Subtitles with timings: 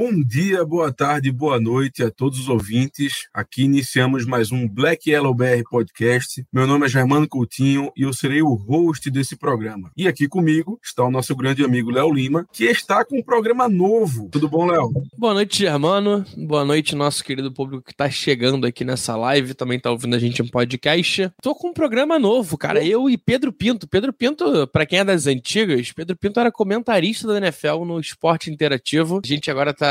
[0.00, 3.26] Bom dia, boa tarde, boa noite a todos os ouvintes.
[3.34, 6.46] Aqui iniciamos mais um Black Yellow BR Podcast.
[6.52, 9.90] Meu nome é Germano Coutinho e eu serei o host desse programa.
[9.96, 13.68] E aqui comigo está o nosso grande amigo Léo Lima, que está com um programa
[13.68, 14.28] novo.
[14.30, 14.88] Tudo bom, Léo?
[15.18, 16.24] Boa noite, Germano.
[16.36, 20.20] Boa noite, nosso querido público que tá chegando aqui nessa live, também tá ouvindo a
[20.20, 21.28] gente em podcast.
[21.42, 22.84] Tô com um programa novo, cara.
[22.84, 23.88] Eu e Pedro Pinto.
[23.88, 28.48] Pedro Pinto, pra quem é das antigas, Pedro Pinto era comentarista da NFL no Esporte
[28.48, 29.20] Interativo.
[29.24, 29.87] A gente agora tá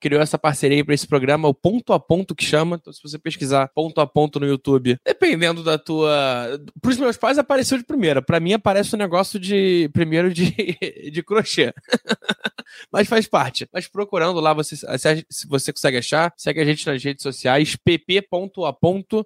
[0.00, 2.76] criou essa parceria pra esse programa, o Ponto a Ponto que chama.
[2.80, 6.60] Então, se você pesquisar Ponto a Ponto no YouTube, dependendo da tua.
[6.80, 8.22] Pros meus pais apareceu de primeira.
[8.22, 9.90] Pra mim aparece um negócio de.
[9.92, 10.54] Primeiro de,
[11.12, 11.72] de crochê.
[12.90, 13.68] Mas faz parte.
[13.72, 18.76] Mas procurando lá, você, se você consegue achar, segue a gente nas redes sociais, pp.a.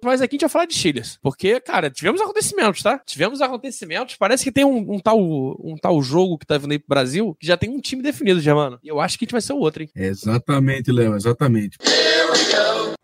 [0.03, 1.17] Mas aqui a gente vai falar de Chiles.
[1.21, 2.99] Porque, cara, tivemos acontecimentos, tá?
[3.05, 4.15] Tivemos acontecimentos.
[4.15, 7.35] Parece que tem um, um tal, um tal jogo que tá vindo aí pro Brasil
[7.39, 8.79] que já tem um time definido, já, mano.
[8.83, 9.89] E eu acho que a gente vai ser o outro, hein?
[10.07, 11.77] Exatamente, Léo, exatamente.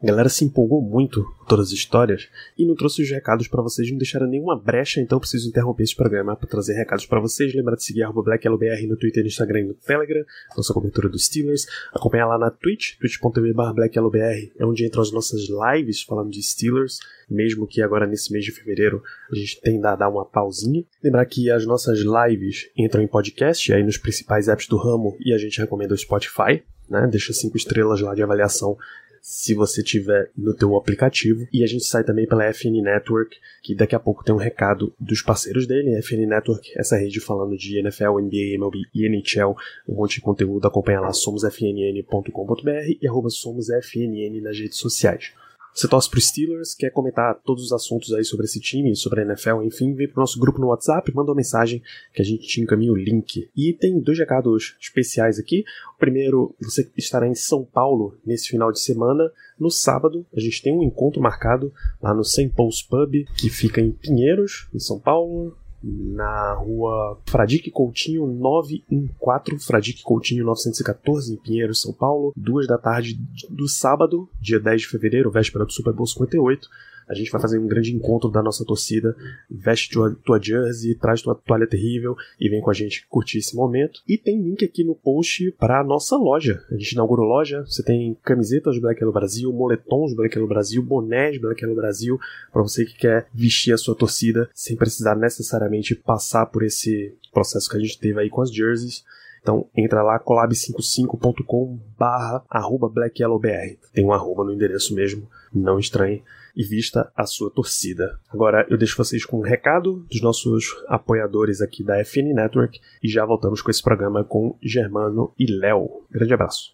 [0.04, 3.62] A galera se empolgou muito com todas as histórias e não trouxe os recados para
[3.62, 7.56] vocês, não deixaram nenhuma brecha, então preciso interromper esse programa para trazer recados para vocês.
[7.56, 10.26] Lembra de seguir BlackLBR no Twitter, no Instagram e no Telegram,
[10.58, 11.66] nossa cobertura dos Steelers.
[11.94, 17.00] Acompanhar lá na Twitch, twitch.tv BlackLBR, é onde entram as nossas lives falando de Steelers,
[17.30, 20.84] mesmo que agora nesse mês de fevereiro a gente tenda a dar uma pausinha.
[21.02, 25.34] Lembrar que as nossas lives entram em podcast, aí nos principais apps do ramo, e
[25.34, 27.08] a gente recomenda o Spotify, né?
[27.10, 28.78] Deixa cinco estrelas lá de avaliação
[29.24, 31.48] se você tiver no teu aplicativo.
[31.52, 34.94] E a gente sai também pela FN Network, que daqui a pouco tem um recado
[35.00, 35.96] dos parceiros dele.
[35.96, 39.56] A FN Network, essa rede falando de NFL, NBA, MLB e NHL,
[39.88, 40.68] um monte de conteúdo.
[40.68, 45.32] Acompanha lá somosfnn.com.br e arroba somosfnn nas redes sociais.
[45.74, 49.26] Você torce pro Steelers, quer comentar todos os assuntos aí sobre esse time, sobre a
[49.26, 51.82] NFL, enfim, vem pro nosso grupo no WhatsApp, manda uma mensagem
[52.14, 53.50] que a gente te encaminha o link.
[53.56, 55.66] E tem dois recados especiais aqui.
[55.96, 59.32] O primeiro, você estará em São Paulo nesse final de semana.
[59.60, 62.50] No sábado, a gente tem um encontro marcado lá no St.
[62.50, 70.02] Paul's Pub, que fica em Pinheiros, em São Paulo na rua Fradique Coutinho 914, Fradique
[70.02, 75.30] Coutinho 914, em Pinheiro, São Paulo, duas da tarde do sábado, dia 10 de fevereiro,
[75.30, 76.70] véspera do Super Bowl 58.
[77.08, 79.16] A gente vai fazer um grande encontro da nossa torcida.
[79.50, 83.56] Veste tua, tua jersey, traz tua toalha terrível e vem com a gente curtir esse
[83.56, 84.02] momento.
[84.08, 86.64] E tem link aqui no post para a nossa loja.
[86.72, 87.64] A gente inaugurou loja.
[87.66, 92.20] Você tem camisetas Black Hello Brasil, moletons Black Hello Brasil, bonés Black Hello Brasil,
[92.52, 97.70] para você que quer vestir a sua torcida sem precisar necessariamente passar por esse processo
[97.70, 99.04] que a gente teve aí com as jerseys.
[99.42, 103.78] Então entra lá, collab55.com barra arroba blackyellowbr.
[103.94, 106.24] Tem um arroba no endereço mesmo, não estranhe
[106.56, 108.20] e vista a sua torcida.
[108.30, 113.10] Agora eu deixo vocês com um recado dos nossos apoiadores aqui da FN Network e
[113.10, 116.04] já voltamos com esse programa com Germano e Léo.
[116.12, 116.74] Grande abraço.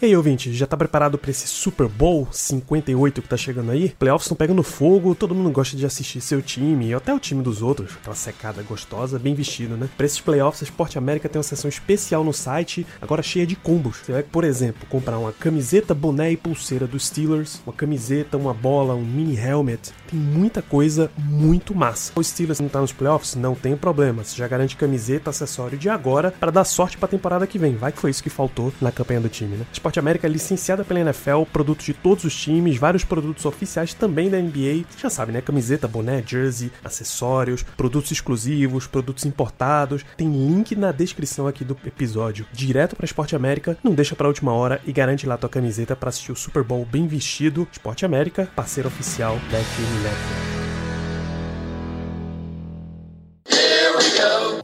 [0.00, 3.88] E aí, ouvinte, já tá preparado para esse Super Bowl 58 que tá chegando aí?
[3.98, 7.42] Playoffs estão pegando fogo, todo mundo gosta de assistir seu time, e até o time
[7.42, 9.88] dos outros, aquela secada gostosa, bem vestido, né?
[9.96, 13.56] Pra esses playoffs, a Sport América tem uma seção especial no site, agora cheia de
[13.56, 13.96] combos.
[13.96, 18.54] Você vai, por exemplo, comprar uma camiseta, boné e pulseira dos Steelers, uma camiseta, uma
[18.54, 19.90] bola, um mini helmet.
[20.08, 22.12] Tem muita coisa muito massa.
[22.14, 23.34] O Steelers não tá nos playoffs?
[23.34, 24.24] Não tem problema.
[24.24, 27.76] Você já garante camiseta, acessório de agora para dar sorte pra temporada que vem.
[27.76, 29.66] Vai que foi isso que faltou na campanha do time, né?
[29.72, 34.30] Esporte América é licenciada pela NFL, produtos de todos os times, vários produtos oficiais também
[34.30, 34.84] da NBA.
[34.88, 35.40] Você já sabe, né?
[35.40, 40.04] Camiseta, boné, jersey, acessórios, produtos exclusivos, produtos importados.
[40.16, 43.76] Tem link na descrição aqui do episódio, direto para Esporte América.
[43.82, 46.86] Não deixa para última hora e garante lá tua camiseta para assistir o Super Bowl
[46.90, 47.68] bem vestido.
[47.70, 50.77] Esporte América, parceiro oficial da FM Network.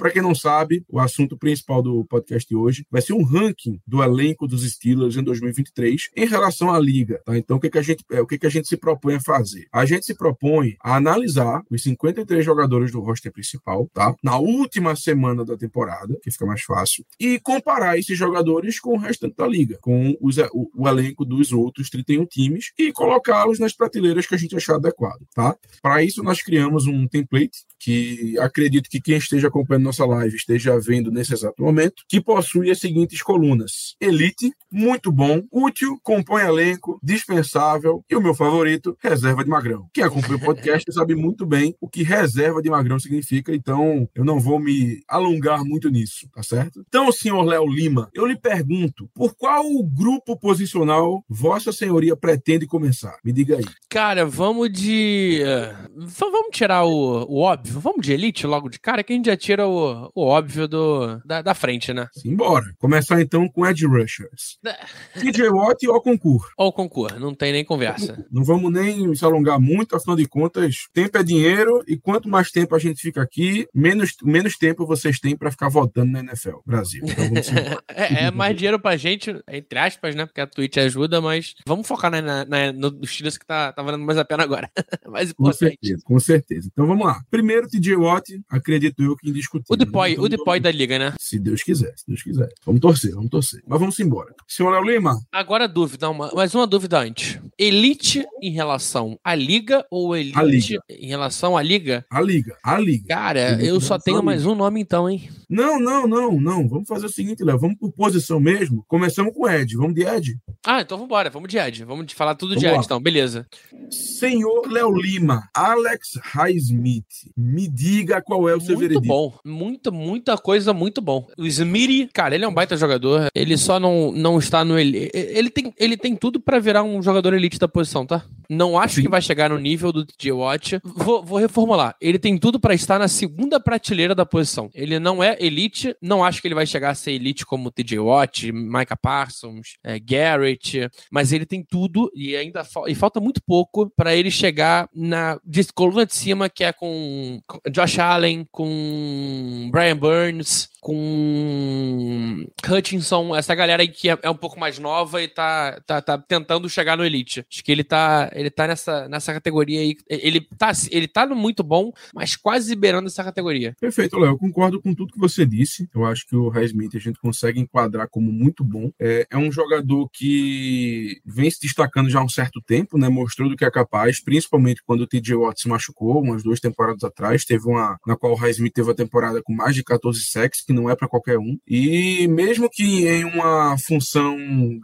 [0.04, 3.80] Para quem não sabe, o assunto principal do podcast de hoje vai ser um ranking
[3.86, 7.22] do elenco dos Steelers em 2023 em relação à liga.
[7.24, 7.38] Tá?
[7.38, 9.20] Então, o que, que a gente, é, o que, que a gente se propõe a
[9.22, 9.66] fazer?
[9.72, 14.14] A gente se propõe a analisar os 53 jogadores do roster principal, tá?
[14.22, 18.98] Na última semana da temporada, que fica mais fácil, e comparar esses jogadores com o
[18.98, 23.72] restante da liga, com os, o, o elenco dos outros 31 times e colocá-los nas
[23.72, 25.56] prateleiras que a gente achar adequado, tá?
[25.80, 30.78] Para isso, nós criamos um template que acredito que quem esteja acompanhando nossa live esteja
[30.80, 36.98] vendo nesse exato momento, que possui as seguintes colunas: Elite, muito bom, útil, compõe elenco,
[37.02, 39.86] dispensável e o meu favorito, reserva de magrão.
[39.94, 44.24] Quem acompanha o podcast sabe muito bem o que reserva de magrão significa, então eu
[44.24, 46.84] não vou me alongar muito nisso, tá certo?
[46.88, 53.16] Então, senhor Léo Lima, eu lhe pergunto, por qual grupo posicional Vossa Senhoria pretende começar?
[53.24, 53.64] Me diga aí.
[53.88, 55.42] Cara, vamos de.
[55.44, 59.26] Uh, vamos tirar o, o óbvio Vamos de Elite logo de cara, que a gente
[59.26, 59.83] já tira o,
[60.14, 62.06] o óbvio do, da, da frente, né?
[62.12, 62.66] Simbora.
[62.78, 64.58] Começar então com Ed Rushers.
[65.18, 66.50] TJ Watt ou concurso?
[66.56, 68.24] Ou concurso, não tem nem conversa.
[68.30, 72.50] Não vamos nem se alongar muito, afinal de contas, tempo é dinheiro e quanto mais
[72.50, 76.58] tempo a gente fica aqui, menos, menos tempo vocês têm para ficar votando na NFL
[76.66, 77.02] Brasil.
[77.04, 77.24] Então
[77.88, 80.26] é, é, mais dinheiro pra gente, entre aspas, né?
[80.26, 83.82] Porque a Twitch ajuda, mas vamos focar na, na, na, nos Steelers que tá, tá
[83.82, 84.70] valendo mais a pena agora.
[85.08, 85.34] mais importante.
[85.34, 86.68] Com certeza, com certeza.
[86.72, 87.22] Então vamos lá.
[87.30, 89.73] Primeiro primeiro TJ Watt, acredito eu que indiscutível.
[89.74, 91.14] O depoy, então, o depoy da liga, né?
[91.18, 92.48] Se Deus quiser, se Deus quiser.
[92.64, 93.60] Vamos torcer, vamos torcer.
[93.66, 94.32] Mas vamos embora.
[94.46, 95.18] Senhor Léo Lima.
[95.32, 97.40] Agora dúvida, uma, mais uma dúvida antes.
[97.58, 100.82] Elite em relação à liga ou elite liga.
[100.88, 102.06] em relação à liga?
[102.08, 103.08] A liga, a liga.
[103.08, 105.28] Cara, eu só tenho mais um nome então, hein?
[105.54, 106.68] Não, não, não, não.
[106.68, 107.56] Vamos fazer o seguinte, Léo.
[107.58, 108.84] Vamos por posição mesmo.
[108.88, 109.76] Começamos com Ed.
[109.76, 110.36] Vamos de Ed.
[110.66, 111.30] Ah, então vamos embora.
[111.30, 111.84] Vamos de Ed.
[111.84, 113.00] Vamos falar tudo vamos de Ed, então.
[113.00, 113.46] Beleza.
[113.88, 117.06] Senhor Léo Lima, Alex Highsmith,
[117.36, 119.06] me diga qual é o seu muito veredito.
[119.06, 119.38] Muito bom.
[119.44, 121.24] Muita, muita coisa muito bom.
[121.38, 123.28] O Smitty, cara, ele é um baita jogador.
[123.32, 124.76] Ele só não, não está no...
[124.76, 128.24] Ele, ele, tem, ele tem tudo para virar um jogador elite da posição, tá?
[128.50, 129.02] Não acho Sim.
[129.02, 130.80] que vai chegar no nível do TJ Watt.
[130.82, 131.94] Vou, vou reformular.
[132.00, 134.68] Ele tem tudo para estar na segunda prateleira da posição.
[134.74, 135.96] Ele não é elite.
[136.00, 139.98] Não acho que ele vai chegar a ser elite como TJ Watt, Micah Parsons, é,
[139.98, 140.88] Garrett.
[141.10, 145.38] Mas ele tem tudo e ainda fa e falta muito pouco para ele chegar na
[145.44, 153.54] de, coluna de cima, que é com, Josh Allen, com Brian Burns, com Hutchinson, essa
[153.54, 156.94] galera aí que é, é, um pouco mais nova e tá, tá, tá tentando chegar
[156.94, 157.44] no Elite.
[157.50, 159.96] Acho que ele tá, ele tá nessa, nessa categoria aí.
[160.06, 163.74] Ele tá, ele tá no muito bom, mas quase beirando essa categoria.
[163.80, 164.36] Perfeito, Léo.
[164.36, 165.88] Concordo com tudo que você disse.
[165.94, 168.90] Eu acho que o Highsmith a gente consegue enquadrar como muito bom.
[169.00, 173.08] É, é um jogador que vem se destacando já há um certo tempo, né?
[173.08, 177.02] Mostrou do que é capaz, principalmente quando o TJ Watt se machucou, umas duas temporadas
[177.04, 177.44] atrás.
[177.44, 180.72] Teve uma na qual o Highsmith teve a temporada com mais de 14 sacks, que
[180.72, 181.56] não é para qualquer um.
[181.66, 184.36] E mesmo que em uma função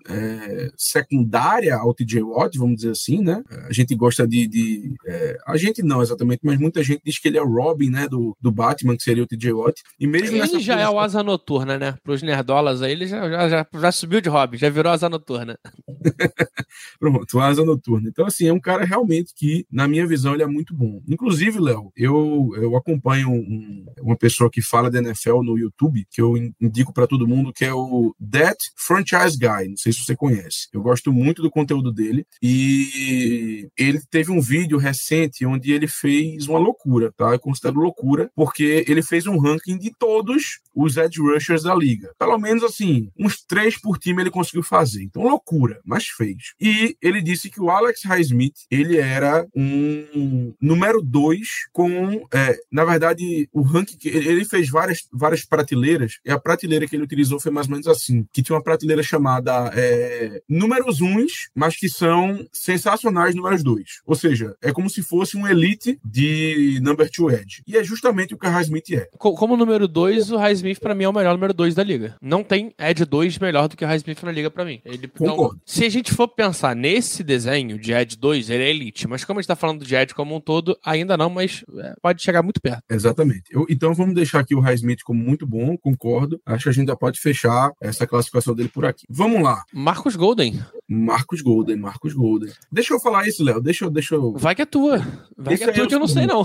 [0.08, 3.42] é, secundária ao TJ Watt, vamos dizer assim, né?
[3.68, 4.46] A gente gosta de.
[4.46, 7.90] de é, a gente não exatamente, mas muita gente diz que ele é o Robin,
[7.90, 8.08] né?
[8.08, 9.80] Do, do Batman, que seria o TJ Watt.
[9.98, 11.96] E mesmo ele já é o asa noturna, né?
[12.02, 15.08] Para os nerdolas aí, ele já, já, já, já, subiu de Robin, já virou asa
[15.08, 15.58] noturna.
[16.98, 18.08] Pronto, asa noturna.
[18.08, 21.02] Então, assim, é um cara realmente que, na minha visão, ele é muito bom.
[21.08, 26.06] Inclusive, Léo, eu, eu acompanho um, uma pessoa que fala da NFL no YouTube YouTube,
[26.10, 29.68] que eu indico para todo mundo, que é o That Franchise Guy.
[29.68, 30.68] Não sei se você conhece.
[30.72, 36.46] Eu gosto muito do conteúdo dele e ele teve um vídeo recente onde ele fez
[36.46, 37.32] uma loucura, tá?
[37.32, 41.74] Eu considero loucura, porque ele fez um ranking de todos todos os edge rushers da
[41.74, 42.12] liga.
[42.18, 45.02] Pelo menos assim, uns três por time ele conseguiu fazer.
[45.02, 46.54] Então, loucura, mas fez.
[46.60, 52.84] E ele disse que o Alex Highsmith, ele era um número dois com, é, na
[52.84, 57.40] verdade, o ranking que ele fez várias, várias prateleiras e a prateleira que ele utilizou
[57.40, 61.88] foi mais ou menos assim, que tinha uma prateleira chamada é, números uns, mas que
[61.88, 64.00] são sensacionais números dois.
[64.06, 67.62] Ou seja, é como se fosse um elite de number two edge.
[67.66, 69.08] E é justamente o que o Highsmith é.
[69.18, 72.16] Como número dois, o Highsmith para mim é o melhor número dois da liga.
[72.20, 74.80] Não tem edge 2 melhor do que o Highsmith na liga para mim.
[74.84, 75.10] Ele.
[75.14, 79.24] Então, se a gente for pensar nesse desenho de edge 2, ele é elite, mas
[79.24, 82.22] como a gente tá falando de edge como um todo, ainda não, mas é, pode
[82.22, 82.82] chegar muito perto.
[82.90, 83.44] Exatamente.
[83.50, 86.40] Eu, então vamos deixar aqui o Highsmith como muito bom bom, concordo.
[86.46, 89.04] Acho que a gente já pode fechar essa classificação dele por aqui.
[89.08, 89.62] Vamos lá.
[89.72, 90.60] Marcos Golden.
[90.92, 92.52] Marcos Golden, Marcos Golden.
[92.72, 93.60] Deixa eu falar isso, Léo.
[93.60, 94.32] Deixa eu, deixa eu.
[94.32, 94.98] Vai que é tua.
[95.38, 96.42] Vai que é tua que eu não sei, não.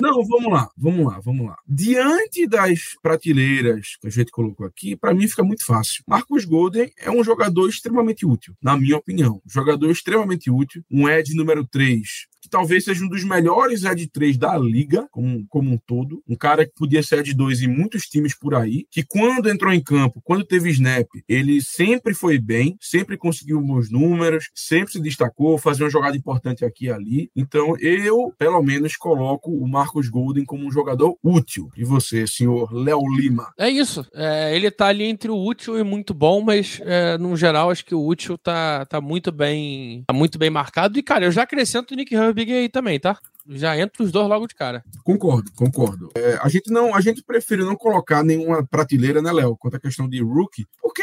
[0.00, 1.56] não, vamos lá, vamos lá, vamos lá.
[1.68, 6.02] Diante das prateleiras que a gente colocou aqui, para mim fica muito fácil.
[6.08, 9.42] Marcos Golden é um jogador extremamente útil, na minha opinião.
[9.46, 10.82] Jogador extremamente útil.
[10.90, 15.46] Um Ed número 3 que talvez seja um dos melhores Ed 3 da liga, como,
[15.48, 16.22] como um todo.
[16.28, 19.72] Um cara que podia ser Ed 2 em muitos times por aí, que quando entrou
[19.72, 25.00] em campo, quando teve snap, ele sempre foi bem, sempre conseguiu bons números, sempre se
[25.00, 27.30] destacou, fazia uma jogada importante aqui e ali.
[27.34, 31.70] Então, eu, pelo menos, coloco o Marcos Golden como um jogador útil.
[31.74, 33.54] E você, senhor Léo Lima?
[33.58, 34.06] É isso.
[34.12, 37.86] É, ele tá ali entre o útil e muito bom, mas é, no geral, acho
[37.86, 40.04] que o útil tá, tá muito bem.
[40.06, 40.98] Tá muito bem marcado.
[40.98, 43.18] E, cara, eu já acrescento o Nick Herbig aí também, tá?
[43.46, 44.82] Já entra os dois logo de cara.
[45.04, 46.10] Concordo, concordo.
[46.14, 49.80] É, a gente não, a gente prefere não colocar nenhuma prateleira, né, Léo, quanto a
[49.80, 51.02] questão de rookie, porque,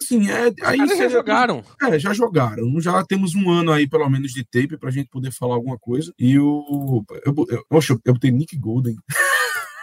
[0.00, 1.64] assim, é, aí caras já jogaram.
[1.82, 2.80] É, já jogaram.
[2.80, 6.12] Já temos um ano aí, pelo menos, de tape pra gente poder falar alguma coisa.
[6.18, 7.04] E o.
[7.24, 8.96] Eu, eu, poxa, eu botei Nick Golden.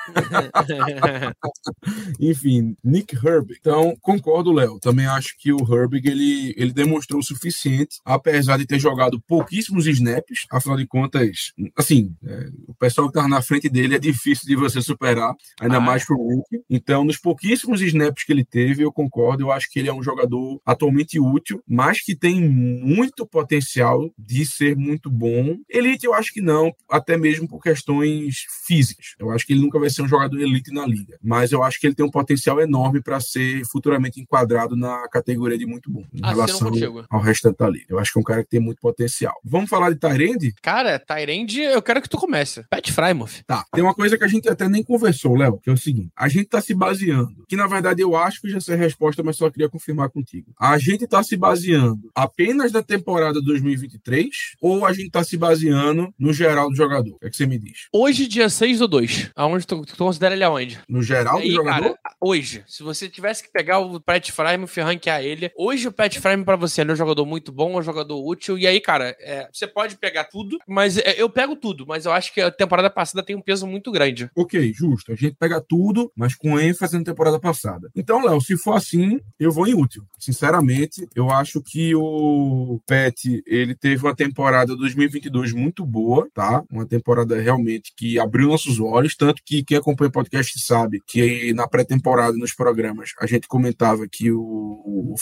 [2.20, 3.58] Enfim, Nick Herbig.
[3.60, 4.80] Então, concordo, Léo.
[4.80, 9.88] Também acho que o Herbig ele, ele demonstrou o suficiente, apesar de ter jogado pouquíssimos
[9.88, 10.46] snaps.
[10.52, 14.56] Afinal de contas, assim, é, o pessoal que estava na frente dele é difícil de
[14.56, 16.62] você superar, ainda ah, mais pro Rookie.
[16.70, 19.44] Então, nos pouquíssimos snaps que ele teve, eu concordo.
[19.44, 24.46] Eu acho que ele é um jogador atualmente útil, mas que tem muito potencial de
[24.46, 25.58] ser muito bom.
[25.70, 29.16] Elite, eu acho que não, até mesmo por questões físicas.
[29.20, 31.80] Eu acho que ele nunca vai ser um jogador elite na liga, mas eu acho
[31.80, 36.04] que ele tem um potencial enorme para ser futuramente enquadrado na categoria de muito bom
[36.14, 36.72] em ah, relação
[37.10, 37.86] ao restante da liga.
[37.90, 39.36] Eu acho que é um cara que tem muito potencial.
[39.44, 40.54] Vamos falar de Tyrande?
[40.62, 42.64] Cara, Tyrande, eu quero que tu comece.
[42.70, 43.44] Pat Frymouth.
[43.46, 43.66] Tá.
[43.74, 46.28] Tem uma coisa que a gente até nem conversou, Léo, que é o seguinte: a
[46.28, 49.38] gente tá se baseando, que na verdade eu acho que já sei a resposta, mas
[49.38, 50.52] só queria confirmar contigo.
[50.60, 54.28] A gente tá se baseando apenas na temporada 2023
[54.62, 57.16] ou a gente tá se baseando no geral do jogador?
[57.16, 57.88] O que, é que você me diz?
[57.94, 60.80] Hoje, dia 6 do 2, aonde tu, tu considera ele aonde?
[60.88, 61.98] No geral do jogador?
[62.02, 65.92] Cara, hoje, se você tivesse que pegar o Pat Frame e ranquear ele, hoje o
[65.92, 68.66] Pat Frame pra você ele é um jogador muito bom, é um jogador útil, e
[68.66, 72.34] aí, cara, é, você pode pegar tudo, mas é, eu pego tudo, mas eu acho
[72.34, 74.30] que a temporada passada tem um peso muito grande.
[74.36, 75.12] Ok, justo.
[75.12, 77.90] A gente pega tudo, mas com ênfase na temporada passada.
[77.96, 80.04] Então, Léo, se for assim, eu vou em útil.
[80.18, 86.64] Sinceramente, eu acho que o Pat, ele teve uma temporada 2022 muito boa, tá?
[86.72, 91.54] Uma temporada realmente que abriu nossos olhos, tanto que quem acompanha o podcast sabe que
[91.54, 95.16] na pré-temporada, nos programas, a gente comentava que o, o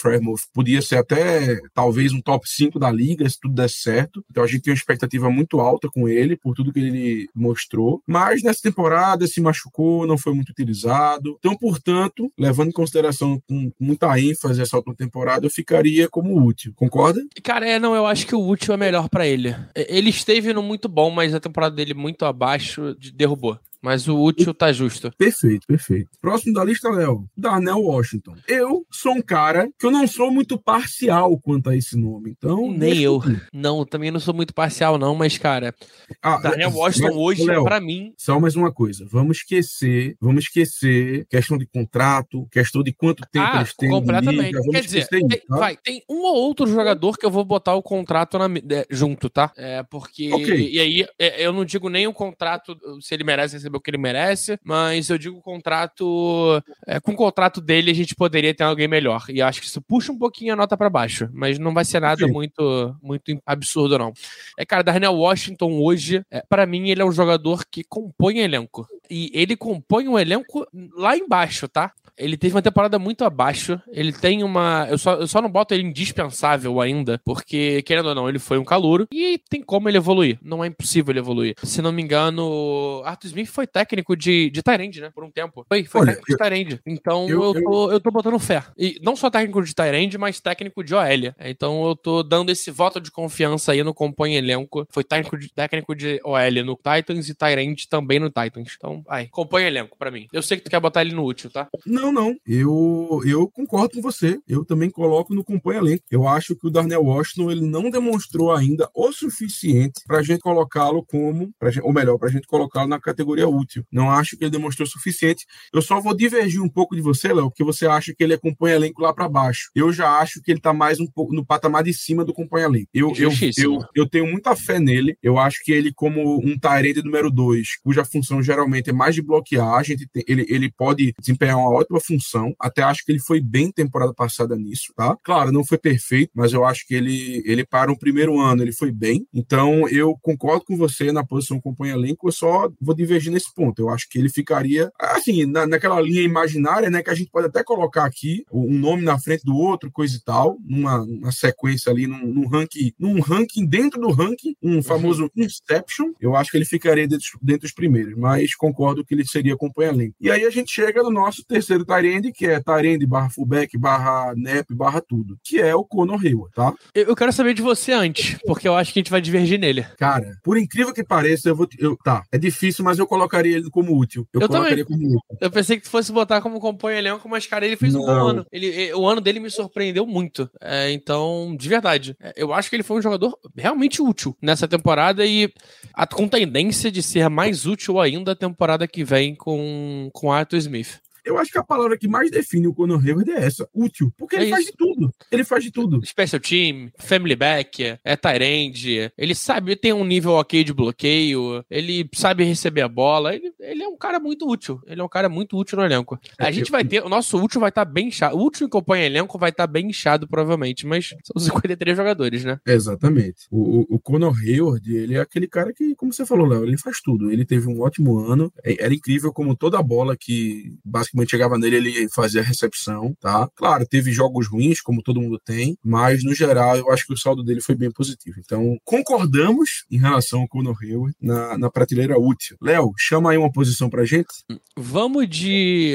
[0.54, 4.24] podia ser até talvez um top 5 da liga, se tudo desse certo.
[4.30, 8.02] Então a gente tem uma expectativa muito alta com ele, por tudo que ele mostrou.
[8.06, 11.36] Mas nessa temporada se machucou, não foi muito utilizado.
[11.38, 16.72] Então, portanto, levando em consideração com muita ênfase essa última temporada, eu ficaria como útil.
[16.74, 17.20] Concorda?
[17.42, 19.54] Cara, é, não, eu acho que o útil é melhor para ele.
[19.74, 23.58] Ele esteve no muito bom, mas a temporada dele muito abaixo derrubou.
[23.82, 25.10] Mas o útil tá justo.
[25.16, 26.10] Perfeito, perfeito.
[26.20, 27.24] Próximo da lista, Léo.
[27.36, 28.34] Darnell Washington.
[28.46, 32.34] Eu sou um cara que eu não sou muito parcial quanto a esse nome.
[32.36, 32.70] Então.
[32.72, 33.22] Nem eu.
[33.52, 35.74] Não, também não sou muito parcial, não, mas, cara.
[36.20, 38.12] Ah, Darnell Washington mas, hoje, Léo, pra mim.
[38.16, 39.06] Só mais uma coisa.
[39.10, 40.16] Vamos esquecer.
[40.20, 43.90] Vamos esquecer questão de contrato, questão de quanto tempo ah, eles têm.
[43.90, 44.46] Completamente.
[44.46, 45.38] Liga, Quer dizer, tem, tá?
[45.48, 49.30] vai, tem um ou outro jogador que eu vou botar o contrato na, é, junto,
[49.30, 49.52] tá?
[49.56, 50.32] É, porque.
[50.32, 50.70] Okay.
[50.70, 53.90] E aí, é, eu não digo nem o contrato se ele merece receber o que
[53.90, 56.62] ele merece, mas eu digo contrato.
[56.86, 59.24] É, com o contrato dele, a gente poderia ter alguém melhor.
[59.28, 62.00] E acho que isso puxa um pouquinho a nota para baixo, mas não vai ser
[62.00, 64.12] nada muito, muito absurdo, não.
[64.58, 68.86] É, cara, Darnell Washington hoje, é, para mim, ele é um jogador que compõe elenco.
[69.10, 71.92] E ele compõe um elenco lá embaixo, tá?
[72.18, 73.80] Ele teve uma temporada muito abaixo.
[73.92, 74.86] Ele tem uma.
[74.90, 78.58] Eu só, eu só não boto ele indispensável ainda, porque, querendo ou não, ele foi
[78.58, 79.06] um calouro.
[79.12, 80.38] E tem como ele evoluir.
[80.42, 81.54] Não é impossível ele evoluir.
[81.62, 85.10] Se não me engano, Arthur Smith foi técnico de, de Tyrande, né?
[85.14, 85.64] Por um tempo.
[85.68, 86.80] Foi, foi Olha, técnico eu, de Tyrande.
[86.84, 88.64] Então eu, eu, tô, eu tô botando fé.
[88.76, 91.34] E não só técnico de Tyrande, mas técnico de OL.
[91.40, 94.86] Então eu tô dando esse voto de confiança aí no compõe elenco.
[94.90, 98.74] Foi técnico de, técnico de OL no Titans e Tyrande também no Titans.
[98.76, 100.26] Então, ai, compõe elenco pra mim.
[100.32, 101.68] Eu sei que tu quer botar ele no útil, tá?
[101.86, 102.36] Não, não.
[102.46, 104.38] Eu, eu concordo com você.
[104.48, 106.04] Eu também coloco no compõe elenco.
[106.10, 110.40] Eu acho que o Darnell Washington ele não demonstrou ainda o suficiente para a gente
[110.40, 113.84] colocá-lo como, gente, ou melhor, para a gente colocá-lo na categoria útil.
[113.90, 115.46] Não acho que ele demonstrou o suficiente.
[115.72, 118.38] Eu só vou divergir um pouco de você, Léo, porque você acha que ele é
[118.38, 119.70] compõe elenco lá para baixo.
[119.74, 122.62] Eu já acho que ele está mais um pouco no patamar de cima do compõe
[122.62, 122.88] elenco.
[122.92, 125.16] Eu, eu, eu, eu, tenho muita fé nele.
[125.22, 129.22] Eu acho que ele, como um Tyrande número 2, cuja função geralmente é mais de
[129.22, 132.54] bloquear, a gente tem, ele, ele pode desempenhar uma ótima função.
[132.60, 135.16] Até acho que ele foi bem temporada passada nisso, tá?
[135.22, 138.72] Claro, não foi perfeito, mas eu acho que ele, ele para o primeiro ano, ele
[138.72, 139.26] foi bem.
[139.32, 143.80] Então, eu concordo com você na posição companhia elenco, eu só vou divergir nesse ponto.
[143.80, 147.46] Eu acho que ele ficaria, assim, na, naquela linha imaginária, né, que a gente pode
[147.46, 151.90] até colocar aqui um nome na frente do outro, coisa e tal, numa, numa sequência
[151.90, 156.12] ali, num, num ranking, num ranking dentro do ranking, um famoso Inception.
[156.20, 159.92] Eu acho que ele ficaria dentro, dentro dos primeiros, mas concordo que ele seria companhia
[159.92, 160.14] elenco.
[160.20, 164.34] E aí a gente chega no nosso terceiro Tyrande, que é Tyrande barra fullback, barra
[164.36, 166.72] nep, barra tudo, que é o Conor Hayward, tá?
[166.94, 169.84] Eu, quero saber de você antes, porque eu acho que a gente vai divergir nele.
[169.98, 171.66] Cara, por incrível que pareça, eu vou.
[171.78, 174.26] Eu, tá, é difícil, mas eu colocaria ele como útil.
[174.32, 175.00] Eu, Eu colocaria também.
[175.00, 175.38] como útil.
[175.40, 178.06] Eu pensei que tu fosse botar como companhia elenco, mas, cara, ele fez um bom
[178.06, 178.28] Não.
[178.28, 178.46] ano.
[178.52, 180.48] Ele, o ano dele me surpreendeu muito.
[180.60, 184.68] É, então, de verdade, é, eu acho que ele foi um jogador realmente útil nessa
[184.68, 185.52] temporada e
[185.94, 190.58] a, com tendência de ser mais útil ainda a temporada que vem com, com Arthur
[190.58, 191.00] Smith.
[191.28, 194.12] Eu acho que a palavra que mais define o Conor Hayward é essa, útil.
[194.16, 194.72] Porque ele É faz isso.
[194.72, 195.14] de tudo.
[195.30, 196.00] Ele faz de tudo.
[196.06, 202.08] Special team, family back, é Tyrande, ele sabe, tem um nível ok de bloqueio, ele
[202.14, 205.28] sabe receber a bola, ele, ele é um cara muito útil, ele é um cara
[205.28, 206.18] muito útil no elenco.
[206.38, 208.60] A É, gente eu- vai ter, o nosso útil vai estar bem inchado, o útil
[208.68, 212.58] que acompanha elenco vai estar bem inchado provavelmente, mas são 53 jogadores, né?
[212.66, 213.46] Exatamente.
[213.50, 216.78] O, o, o Conor Hayward, ele é aquele cara que, como você falou, Léo, ele
[216.78, 217.30] faz tudo.
[217.30, 218.52] Ele teve um ótimo ano.
[218.64, 220.72] É- Era incrível como toda a bola que
[221.18, 223.48] basicamente chegava nele, ele fazia a recepção, tá?
[223.54, 227.16] Claro, teve jogos ruins, como todo mundo tem, mas no geral eu acho que o
[227.18, 228.36] saldo dele foi bem positivo.
[228.38, 232.56] Então, concordamos em relação ao Conor Hayward na, na prateleira útil.
[232.62, 234.28] Léo, chama aí uma posição pra gente.
[234.76, 235.94] Vamos de.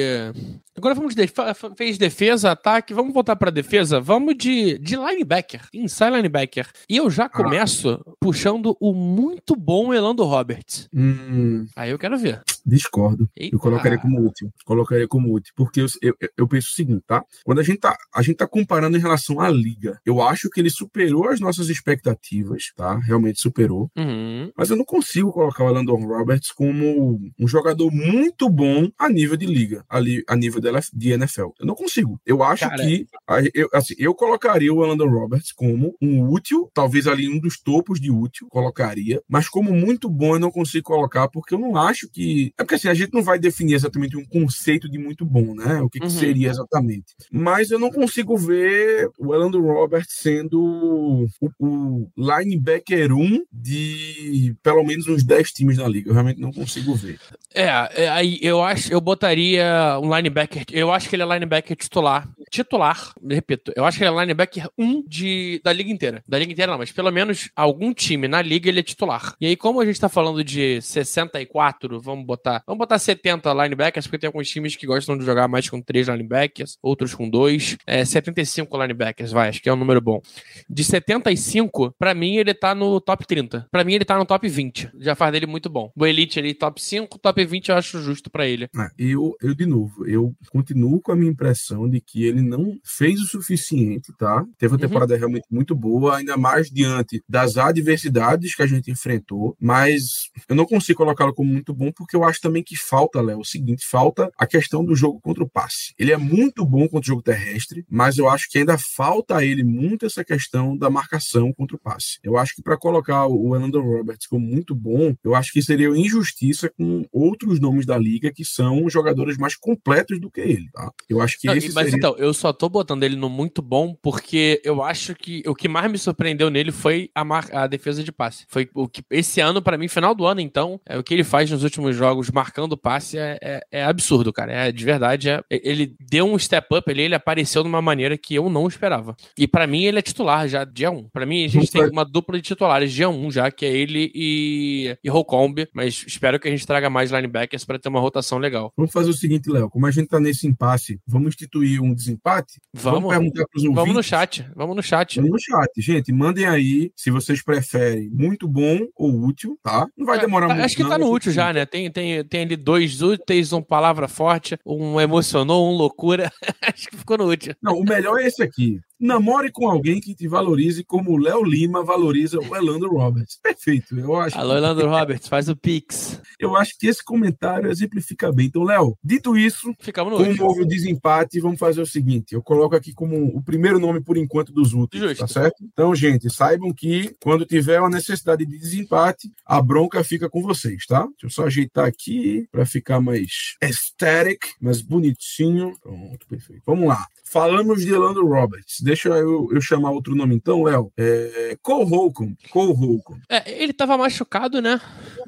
[0.75, 1.21] Agora vamos de.
[1.21, 1.33] def-
[1.77, 2.93] Fez defesa, ataque.
[2.93, 3.99] Vamos voltar pra defesa.
[3.99, 5.61] Vamos de, de linebacker.
[5.73, 6.67] Inside linebacker.
[6.89, 10.87] E eu já começo puxando o muito bom Elando Roberts.
[10.93, 12.41] Hum, Aí eu quero ver.
[12.65, 13.29] Discordo.
[13.35, 13.55] Eita.
[13.55, 14.51] Eu colocaria como útil.
[14.65, 15.53] Colocaria como útil.
[15.55, 17.23] Porque eu, eu, eu penso o seguinte, tá?
[17.43, 20.59] Quando a gente tá, a gente tá comparando em relação à liga, eu acho que
[20.59, 22.97] ele superou as nossas expectativas, tá?
[22.99, 23.89] Realmente superou.
[23.97, 24.51] Uhum.
[24.55, 29.37] Mas eu não consigo colocar o Landon Roberts como um jogador muito bom a nível
[29.37, 31.49] de liga, ali, a nível de NFL.
[31.59, 32.19] Eu não consigo.
[32.25, 32.83] Eu acho Cara.
[32.83, 33.07] que
[33.53, 37.99] eu, assim, eu colocaria o Landon Roberts como um útil, talvez ali um dos topos
[37.99, 42.09] de útil, colocaria, mas como muito bom eu não consigo colocar porque eu não acho
[42.09, 45.53] que é porque assim a gente não vai definir exatamente um conceito de muito bom,
[45.55, 45.81] né?
[45.81, 46.11] O que, que Uhum.
[46.11, 47.13] seria exatamente.
[47.31, 51.27] Mas eu não consigo ver o Landon Roberts sendo o,
[51.59, 56.09] o linebacker 1 de pelo menos uns 10 times na liga.
[56.09, 57.19] Eu realmente não consigo ver.
[57.55, 60.65] É, é, aí eu acho, eu botaria um linebacker.
[60.71, 62.29] Eu acho que ele é linebacker titular.
[62.51, 66.23] Titular, repito, eu acho que ele é linebacker 1 de, da liga inteira.
[66.27, 69.35] Da liga inteira não, mas pelo menos algum time na liga ele é titular.
[69.41, 72.42] E aí, como a gente tá falando de 64, vamos botar.
[72.65, 76.07] Vamos botar 70 linebackers, porque tem alguns times que gostam de jogar mais com 3
[76.07, 77.77] linebackers, outros com 2.
[77.87, 80.21] É, 75 linebackers, vai, acho que é um número bom.
[80.69, 83.67] De 75, pra mim ele tá no top 30.
[83.71, 84.89] Pra mim ele tá no top 20.
[84.99, 85.91] Já faz dele muito bom.
[85.95, 88.67] O Elite ali, top 5, top 20 eu acho justo pra ele.
[88.75, 92.77] Ah, Eu, eu, de novo, eu continuo com a minha impressão de que ele não
[92.83, 94.43] fez o suficiente, tá?
[94.57, 94.87] Teve uma Uhum.
[94.87, 100.55] temporada realmente muito boa, ainda mais diante das adversidades que a gente enfrentou, mas eu
[100.55, 103.85] não consigo colocá-lo como muito bom porque eu acho também que falta, Léo, o seguinte,
[103.85, 105.93] falta a questão do jogo contra o passe.
[105.97, 109.45] Ele é muito bom contra o jogo terrestre, mas eu acho que ainda falta a
[109.45, 112.17] ele muito essa questão da marcação contra o passe.
[112.23, 115.87] Eu acho que para colocar o Landon Roberts como muito bom, eu acho que seria
[115.89, 120.91] injustiça com outros nomes da liga que são jogadores mais completos do que ele, tá?
[121.07, 121.97] Eu acho que Não, esse mas seria...
[121.97, 125.67] então, eu só tô botando ele no muito bom porque eu acho que o que
[125.67, 128.45] mais me surpreendeu nele foi a, mar- a defesa de passe.
[128.47, 131.23] Foi o que esse ano, pra mim, final do ano, então, é o que ele
[131.23, 134.51] faz nos últimos jogos marcando passe é, é, é absurdo, cara.
[134.51, 135.29] É de verdade.
[135.29, 138.67] é- ele deu um step up ali, ele apareceu de uma maneira que eu não
[138.67, 139.15] esperava.
[139.37, 141.09] E pra mim, ele é titular já, dia 1.
[141.09, 144.11] Pra mim, a gente tem uma dupla de titulares, dia 1 já, que é ele
[144.13, 148.37] e, e Holcomb, mas espero que a gente traga mais linebackers pra ter uma rotação
[148.37, 148.71] legal.
[148.75, 152.59] Vamos fazer o seguinte, Léo, como a gente tá nesse impasse, vamos instituir um desempate?
[152.73, 153.75] Vamos, perguntar pros ouvintes.
[153.81, 155.15] vamos no chat, vamos no chat.
[155.17, 155.69] Vamos no chat.
[155.77, 159.87] Gente, mandem aí se vocês preferem muito bom ou útil, tá?
[159.97, 160.65] Não vai demorar É, muito.
[160.65, 161.65] Acho que tá não, no eu útil já, né?
[161.65, 166.29] Tem, tem, tem ali dois úteis, um palavra forte, um emocionou, um loucura.
[166.61, 167.55] Acho que ficou no útil.
[167.61, 168.81] Não, o melhor é esse aqui.
[169.03, 173.39] Namore com alguém que te valorize como o Léo Lima valoriza o Elando Roberts.
[173.41, 173.97] Perfeito.
[173.97, 174.37] Eu acho.
[174.37, 176.21] Alô, Elando Roberts, faz o Pix.
[176.39, 178.47] Eu acho que esse comentário exemplifica bem.
[178.47, 182.41] Então, Léo, dito isso, Ficamos no como houve o desempate, vamos fazer o seguinte: eu
[182.41, 185.21] coloco aqui como o primeiro nome por enquanto dos últimos, Justo.
[185.21, 185.63] tá certo?
[185.63, 190.85] Então, gente, saibam que quando tiver uma necessidade de desempate, a bronca fica com vocês,
[190.85, 191.01] tá?
[191.01, 195.75] Deixa eu só ajeitar aqui para ficar mais aesthetic, mais bonitinho.
[195.81, 196.61] Pronto, perfeito.
[196.65, 197.05] Vamos lá.
[197.25, 198.77] Falamos de Elando Roberts.
[198.93, 200.91] Deixa eu, eu chamar outro nome então, Léo.
[200.95, 201.57] É...
[201.63, 202.37] Cole Holcomb.
[202.51, 203.19] Cole Holcomb.
[203.27, 204.79] É, ele tava machucado, né?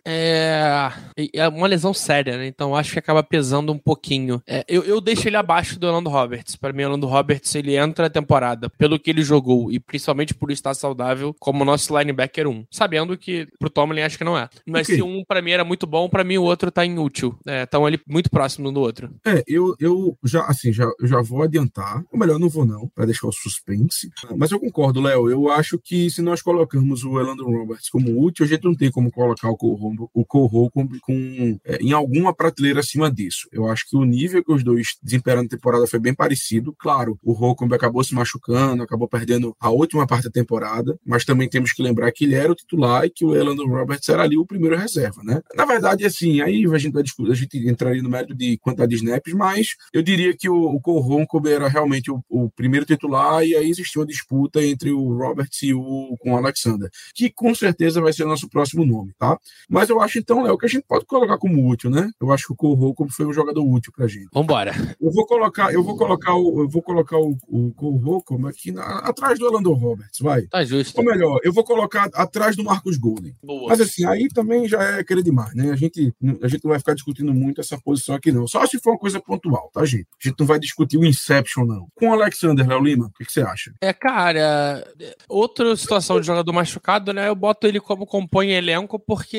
[0.05, 0.91] É,
[1.33, 2.47] é uma lesão séria, né?
[2.47, 4.41] Então acho que acaba pesando um pouquinho.
[4.47, 6.55] É, eu, eu deixo ele abaixo do Orlando Roberts.
[6.55, 10.33] Para mim, o Orlando Roberts ele entra na temporada pelo que ele jogou e principalmente
[10.33, 12.65] por estar saudável como nosso linebacker 1.
[12.69, 14.47] Sabendo que pro Tomlin acho que não é.
[14.65, 17.37] Mas se um pra mim era muito bom, pra mim o outro tá inútil.
[17.45, 19.09] Estão ali muito próximo um do outro.
[19.25, 22.03] É, eu, eu já, assim, já, já vou adiantar.
[22.11, 24.09] Ou melhor, não vou não, para deixar o suspense.
[24.37, 25.29] Mas eu concordo, Léo.
[25.29, 28.91] Eu acho que se nós colocamos o Elandon Roberts como útil, a gente não tem
[28.91, 33.47] como colocar o Cole O Cole Holcomb com, é, em alguma prateleira acima disso.
[33.51, 36.75] Eu acho que o nível que os dois desempenharam na temporada foi bem parecido.
[36.77, 41.49] Claro, o Holcomb acabou se machucando, acabou perdendo a última parte da temporada, mas também
[41.49, 44.37] temos que lembrar que ele era o titular e que o Elandon Roberts era ali
[44.37, 45.41] o primeiro reserva, né?
[45.55, 48.95] Na verdade, assim, aí a gente, vai a gente entraria no mérito de quantidade de
[48.95, 53.43] snaps, mas eu diria que o, o Cole Holcomb era realmente o, o primeiro titular
[53.45, 57.53] e aí existiu uma disputa entre o Roberts e o com o Alexander, que com
[57.53, 59.37] certeza vai ser o nosso próximo nome, tá?
[59.69, 62.09] Mas eu acho então, Léo, que a gente pode colocar como útil, né?
[62.21, 64.27] Eu acho que o Holcomb foi um jogador útil pra gente.
[64.33, 64.73] Vambora.
[65.01, 68.99] Eu vou colocar, eu vou colocar o, eu vou colocar o, o Holcomb aqui na-
[68.99, 70.43] atrás do Elandon Roberts, vai.
[70.47, 70.97] Tá justo.
[70.99, 73.33] Ou melhor, eu vou colocar atrás do Marcus Golden.
[73.43, 73.69] Boa.
[73.69, 75.71] Mas assim, aí também já é querer demais, né?
[75.71, 78.47] A gente, a gente não vai ficar discutindo muito essa posição aqui, não.
[78.47, 80.07] Só se for uma coisa pontual, tá, gente?
[80.23, 81.87] A gente não vai discutir o Inception, não.
[81.95, 83.73] Com o Alexander, Léo Lima, o que, que você acha?
[83.81, 84.85] É, cara,
[85.27, 87.27] outra situação de jogador machucado, né?
[87.29, 89.35] Eu boto ele como compõe elenco porque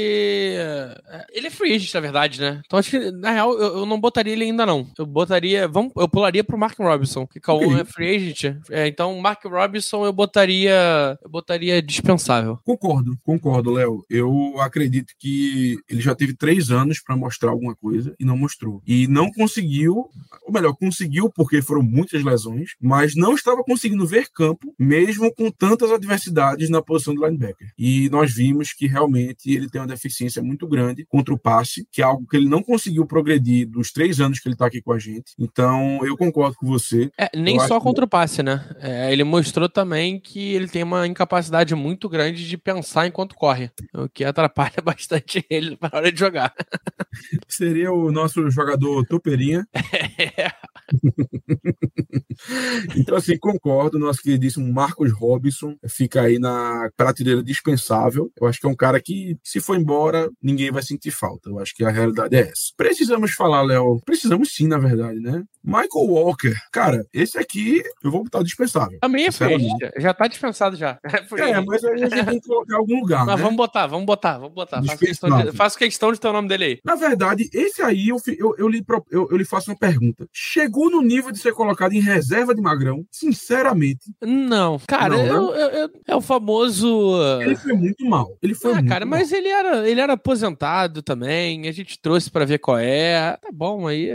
[1.33, 2.61] ele é free agent, na verdade, né?
[2.64, 4.87] Então acho que, na real, eu, eu não botaria ele ainda, não.
[4.99, 8.57] Eu botaria, vamos, eu pularia pro Mark Robinson, que Cauã é free agent.
[8.70, 12.59] É, então, Mark Robinson eu botaria, eu botaria dispensável.
[12.64, 14.05] Concordo, concordo, Léo.
[14.11, 18.83] Eu acredito que ele já teve três anos para mostrar alguma coisa e não mostrou.
[18.87, 20.09] E não conseguiu,
[20.42, 25.51] ou melhor, conseguiu porque foram muitas lesões, mas não estava conseguindo ver campo, mesmo com
[25.51, 27.68] tantas adversidades na posição do linebacker.
[27.79, 32.00] E nós vimos que realmente ele tem uma deficiência muito grande contra o passe, que
[32.00, 34.92] é algo que ele não conseguiu progredir dos três anos que ele está aqui com
[34.92, 35.33] a gente.
[35.38, 37.11] Então, eu concordo com você.
[37.18, 38.64] É, nem Eu só contra o passe, né?
[38.79, 43.70] É, ele mostrou também que ele tem uma incapacidade muito grande de pensar enquanto corre,
[43.94, 46.55] o que atrapalha bastante ele na hora de jogar.
[47.48, 49.66] Seria o nosso jogador toperinha.
[52.96, 53.99] Então, assim, concordo.
[53.99, 58.31] Nosso queridíssimo Marcos Robinson fica aí na prateleira dispensável.
[58.40, 61.51] Eu acho que é um cara que, se for embora, ninguém vai sentir falta.
[61.51, 62.72] Eu acho que a realidade é essa.
[62.77, 64.01] Precisamos falar, Léo.
[64.05, 65.42] Precisamos sim, na verdade, né?
[65.64, 66.55] Michael Walker.
[66.70, 68.99] Cara, esse aqui eu vou botar dispensável.
[69.01, 69.85] Também é Sinceramente.
[69.85, 70.99] agent, já tá dispensado já.
[71.37, 73.42] É É, mas aí a gente tem que colocar em algum lugar, Mas né?
[73.42, 74.83] vamos botar, vamos botar, vamos botar.
[74.83, 76.79] Faço questão, de, faço questão de ter o nome dele aí.
[76.85, 80.27] Na verdade, esse aí eu, eu, eu, lhe, eu, eu lhe faço uma pergunta.
[80.33, 83.05] Chegou no nível de ser colocado em reserva de Magrão?
[83.11, 85.29] Sinceramente, Não, cara, Não, né?
[85.31, 87.17] eu- eu- eu- é o famoso.
[87.43, 88.37] ele foi muito mal.
[88.43, 89.19] Ele foi Ah, muito cara, mal.
[89.19, 91.69] mas ele era, ele era aposentado também.
[91.69, 93.37] A gente trouxe pra ver qual é.
[93.41, 94.11] Tá bom, aí.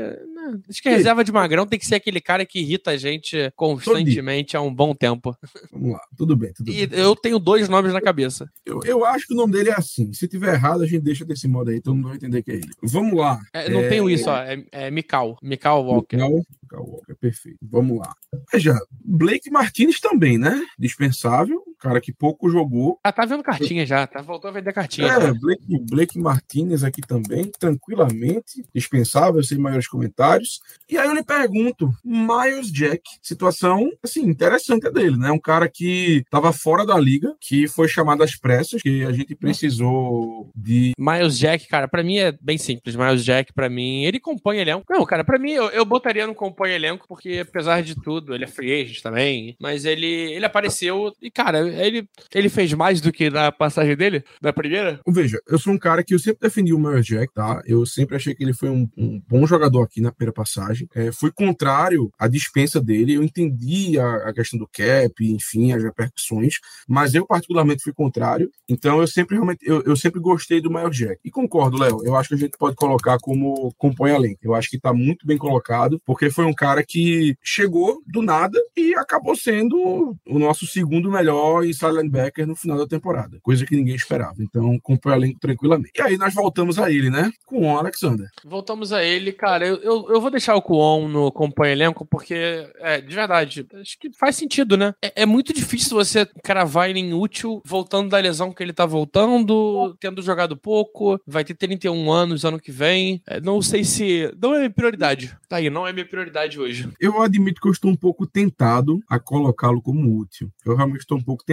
[0.70, 3.52] Acho que a reserva de Magrão tem que ser aquele cara que irrita a gente
[3.56, 5.36] constantemente há um bom tempo.
[5.72, 7.00] Vamos lá, tudo bem, tudo E bem.
[7.00, 8.50] eu tenho dois nomes na cabeça.
[8.66, 10.12] Eu, eu acho que o nome dele é assim.
[10.14, 12.56] Se tiver errado, a gente deixa desse modo aí, todo mundo vai entender que é
[12.56, 12.70] ele.
[12.84, 13.40] Vamos lá.
[13.54, 14.38] É, não É, tenho isso, ó.
[14.38, 15.38] É, é Mikal.
[15.42, 16.18] Mikal Walker.
[16.18, 17.58] Cal, Cal Walker, perfeito.
[17.62, 18.14] Vamos lá.
[18.52, 20.62] Veja, Blake Martinez também, né?
[20.78, 23.00] Dispensável, cara que pouco jogou.
[23.04, 24.06] Ah, tá vendo cartinha já.
[24.06, 25.08] Tá, voltou a vender cartinha.
[25.08, 25.34] É, já.
[25.34, 30.62] Blake, Blake Martinez aqui também, tranquilamente, dispensável, sem maiores comentários.
[30.90, 35.32] E aí eu lhe pergunto, Miles Jack, situação, assim, interessante a dele, né?
[35.32, 39.36] Um cara que estava fora da liga, que foi chamado às pressas, que a gente
[39.36, 40.94] precisou de...
[40.98, 42.96] Miles Jack, cara, pra mim é bem simples.
[42.96, 44.86] Miles Jack, pra mim, ele compõe elenco.
[44.90, 48.44] Não, cara, pra mim, eu, eu botaria no compõe elenco, porque apesar de tudo, ele
[48.44, 49.56] é free agent também.
[49.60, 51.12] Mas ele, ele apareceu.
[51.22, 55.00] E, cara, Ele, ele fez mais do que na passagem dele, da primeira?
[55.08, 57.62] Veja, eu sou um cara que eu sempre defendi o Mary Jack, tá?
[57.66, 60.88] Eu sempre achei que ele foi um, um bom jogador aqui na primeira passagem.
[60.96, 63.14] É, fui contrário à dispensa dele.
[63.14, 66.56] Eu entendi a, a, questão do cap, enfim, as repercussões,
[66.88, 68.50] mas eu particularmente fui contrário.
[68.68, 71.20] Então eu sempre realmente eu, eu sempre gostei do Mary Jack.
[71.24, 72.02] E concordo, Léo.
[72.04, 74.38] Eu acho que a gente pode colocar como compõe além.
[74.42, 78.60] Eu acho que tá muito bem colocado, porque foi um cara que chegou do nada
[78.76, 83.76] e acabou sendo o nosso segundo melhor inside linebacker no final da temporada, coisa que
[83.76, 84.36] ninguém esperava.
[84.40, 85.92] Então, compõe além tranquilamente.
[85.98, 87.32] E aí nós voltamos a ele, né?
[87.46, 88.28] Com o Alexander.
[88.46, 89.66] Voltamos a ele, cara.
[89.66, 93.98] Eu, eu, eu vou deixar o Kuon no compõe elenco, porque, é, de verdade, acho
[94.00, 94.94] que faz sentido, né?
[95.04, 99.96] É, é muito difícil você cravar ele inútil voltando da lesão que ele tá voltando,
[100.00, 103.22] tendo jogado pouco, vai ter 31 anos ano que vem.
[103.28, 104.32] É, não sei se.
[104.42, 105.36] Não é minha prioridade.
[105.48, 106.90] Tá aí, não é minha prioridade hoje.
[107.00, 110.50] Eu admito que eu estou um pouco tentado a colocá-lo como útil.
[110.66, 111.51] Eu realmente estou um pouco tentado.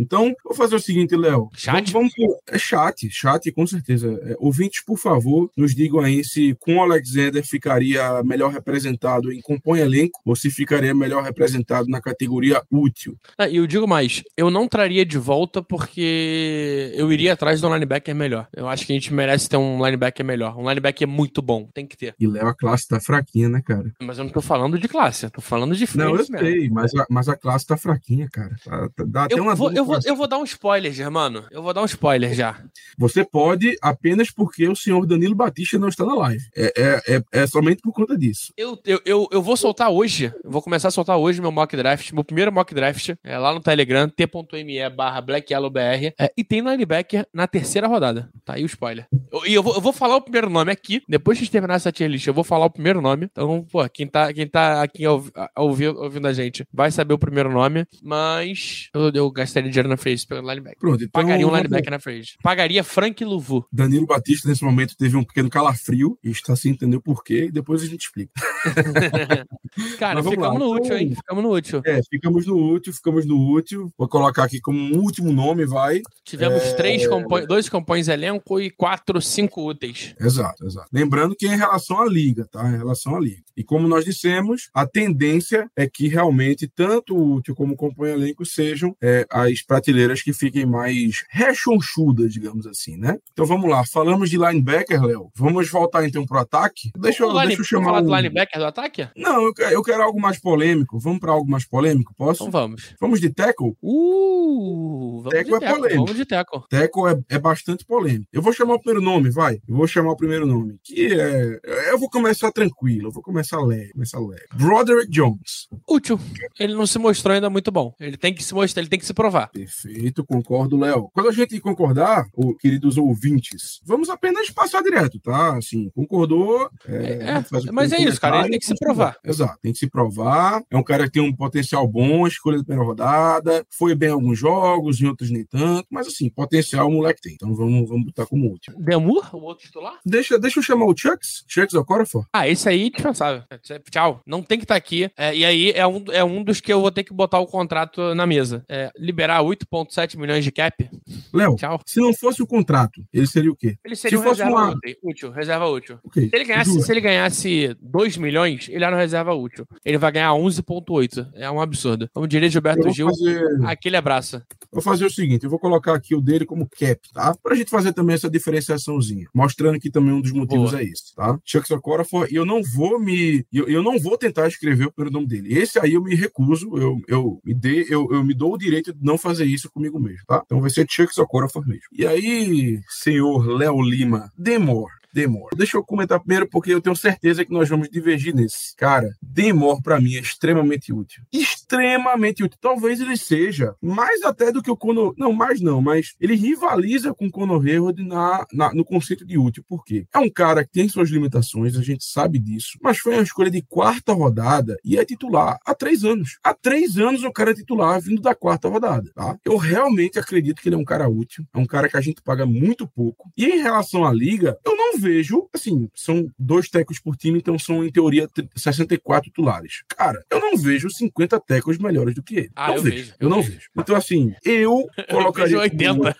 [0.00, 1.50] Então, vou fazer o seguinte, Léo.
[1.54, 1.92] Chat?
[1.92, 4.20] Vamos, vamos, é chat, chat, com certeza.
[4.24, 9.40] É, ouvintes, por favor, nos digam aí se com o Alexander ficaria melhor representado em
[9.40, 13.16] compõe elenco ou se ficaria melhor representado na categoria útil.
[13.36, 17.66] Ah, e eu digo mais, eu não traria de volta porque eu iria atrás de
[17.66, 18.48] um linebacker melhor.
[18.54, 20.56] Eu acho que a gente merece ter um linebacker melhor.
[20.58, 22.14] Um linebacker muito bom, tem que ter.
[22.18, 23.92] E Léo, a classe tá fraquinha, né, cara?
[24.00, 26.38] Mas eu não tô falando de classe, eu tô falando de frente Não, eu mesmo.
[26.38, 28.54] sei, mas a, mas a classe tá fraquinha, cara.
[28.64, 30.08] Tá, tá, dá até Eu uma vou, eu, vou, classe.
[30.08, 31.44] eu vou dar um spoiler, Germano.
[31.50, 32.62] Eu vou dar um spoiler já.
[32.98, 36.42] Você pode apenas porque o senhor Danilo Batista não está na live.
[36.56, 38.52] É, é, é, é somente por conta disso.
[38.56, 42.12] Eu, eu, eu, eu vou soltar hoje, vou começar a soltar hoje meu mock draft,
[42.12, 47.26] meu primeiro mock draft, é lá no Telegram, t.me barra blackyellowbr, é, e tem linebacker
[47.32, 48.28] na terceira rodada.
[48.44, 49.06] Tá aí o spoiler.
[49.32, 51.52] Eu- E eu, vou, eu vou falar o primeiro nome aqui, depois que a gente
[51.52, 53.26] terminar essa tier list, eu vou falar o primeiro nome.
[53.30, 57.18] Então, pô, quem tá, quem tá aqui ouvi- ouvi- ouvindo a gente vai saber o
[57.18, 60.78] primeiro nome, mas eu, eu gastaria dinheiro na free pelo linebacker.
[60.78, 61.10] Pronto, então.
[61.22, 63.64] Pagaria um linebacker na free Pagaria Frank Luvu.
[63.72, 67.50] Danilo Batista, nesse momento, teve um pequeno calafrio e está sem entender o porquê, e
[67.52, 68.32] depois a gente explica.
[69.98, 70.54] Cara, ficamos lá.
[70.58, 71.06] no útil, hein?
[71.12, 71.82] Então- Ficamos no útil.
[71.86, 73.92] É, ficamos no útil, ficamos no útil.
[73.96, 76.00] Vou colocar aqui como um último nome, vai.
[76.24, 76.74] Tivemos É.
[76.74, 77.02] três
[77.46, 80.14] dois compões elenco e quatro, cinco úteis.
[80.20, 80.88] Exato, exato.
[80.92, 82.68] Lembrando que é em relação à liga, tá?
[82.68, 83.42] Em relação à liga.
[83.56, 88.10] E como nós dissemos, a tendência é que realmente tanto o útil como o compõe
[88.10, 93.16] elenco sejam é, as prateleiras que fiquem mais rechonchudas, digamos assim, né?
[93.32, 93.84] Então vamos lá.
[93.84, 95.30] Falamos de linebacker, Léo.
[95.36, 96.90] Vamos voltar então pro ataque?
[96.98, 99.08] Deixa, eu- O line- deixa eu vamos chamar falar do um- linebacker do ataque?
[99.16, 100.98] Não, eu, eu quero algo mais polêmico.
[100.98, 102.14] Vamos para algo mais polêmico?
[102.16, 102.42] Posso?
[102.44, 102.94] Então vamos.
[103.00, 103.74] Vamos de tackle?
[103.82, 106.04] Uh, vamos Teco de é polêmico.
[106.04, 106.66] vamos de teco.
[106.68, 108.26] Teco é, é bastante polêmico.
[108.32, 109.54] Eu vou chamar o primeiro nome, vai.
[109.68, 110.76] Eu vou chamar o primeiro nome.
[110.84, 111.60] Que é.
[111.90, 114.44] Eu vou começar tranquilo, eu vou começar leve, começar leve.
[114.54, 115.68] Broderick Jones.
[115.88, 116.18] Útil.
[116.58, 117.94] Ele não se mostrou ainda muito bom.
[118.00, 119.48] Ele tem que se mostrar, ele tem que se provar.
[119.50, 121.10] Perfeito, concordo, Léo.
[121.12, 125.56] Quando a gente concordar, ô, queridos ouvintes, vamos apenas passar direto, tá?
[125.56, 126.68] Assim, concordou.
[126.86, 129.16] é, É, um mas é isso, cara, ele tem que se provar.
[129.24, 130.62] Exato, tem que se provar.
[130.70, 134.12] É um cara que tem um potencial bom, escolha da primeira rodada, foi bem em
[134.12, 137.34] alguns jogos, em outros nem tanto, mas assim, potencial o moleque tem.
[137.34, 138.76] Então vamos, vamos botar como último.
[138.78, 139.94] Demur, o outro titular?
[140.04, 142.26] Deixa, deixa eu chamar o Chucks, Chucks Okorafor.
[142.32, 143.42] Ah, esse aí, dispensável.
[143.90, 144.20] Tchau.
[144.26, 145.10] Não tem que estar aqui.
[145.16, 147.46] É, e aí é um, é um dos que eu vou ter que botar o
[147.46, 148.64] contrato na mesa.
[148.68, 150.88] É, liberar 8,7 milhões de cap.
[151.32, 153.76] Léo, se não fosse o contrato, ele seria o quê?
[153.84, 155.30] Ele seria Se um reserva uma- útil.
[155.30, 155.98] Reserva útil.
[156.04, 156.28] Ok.
[156.28, 156.82] Se ele, ganhasse, Jura?
[156.84, 159.66] se ele ganhasse 2 milhões, ele era no reserva útil.
[159.84, 161.26] Ele vai ganhar 11,8.
[161.34, 162.08] É um absurdo.
[162.12, 164.42] Como diria Gilberto Gil, fazer, aquele abraço.
[164.72, 167.34] Vou fazer o seguinte, eu vou colocar aqui o dele como cap, tá?
[167.42, 170.82] Pra gente fazer também essa diferenciaçãozinha, mostrando que também um dos motivos Boa.
[170.82, 171.38] é esse, tá?
[171.44, 175.14] Chucks Okorafor, e eu não vou me, eu, eu não vou tentar escrever o primeiro
[175.14, 175.58] nome dele.
[175.58, 178.92] Esse aí eu me recuso, eu, eu me dê, eu, eu me dou o direito
[178.92, 180.42] de não fazer isso comigo mesmo, tá?
[180.44, 181.84] Então vai ser Chucks Okorafor mesmo.
[181.92, 184.99] E aí, senhor Léo Lima, Demore.
[185.12, 185.56] Demore.
[185.56, 188.74] Deixa eu comentar primeiro, porque eu tenho certeza que nós vamos divergir nesse.
[188.76, 191.22] Cara, Demore pra mim é extremamente útil.
[191.32, 192.58] Extremamente útil.
[192.60, 195.14] Talvez ele seja mais até do que o Conor.
[195.16, 199.38] Não, mais não, mas ele rivaliza com o Conor Hayward na, na- no conceito de
[199.38, 199.64] útil.
[199.68, 200.06] Por quê?
[200.14, 203.50] É um cara que tem suas limitações, a gente sabe disso, mas foi uma escolha
[203.50, 206.38] de quarta rodada e é titular há três anos.
[206.42, 209.36] Há três anos o cara é titular vindo da quarta rodada, tá?
[209.44, 212.22] Eu realmente acredito que ele é um cara útil, é um cara que a gente
[212.22, 213.30] paga muito pouco.
[213.36, 217.58] E em relação à liga, eu não vejo, assim, são dois tecos por time, então
[217.58, 219.82] são, em teoria, 64 titulares.
[219.88, 222.50] Cara, eu não vejo 50 tecos melhores do que ele.
[222.54, 222.96] Ah, não eu vejo.
[222.96, 223.52] vejo, Eu eu não vejo.
[223.54, 223.68] vejo.
[223.76, 225.58] Então, assim, eu colocaria.
[225.60, 226.16] vejo como 80.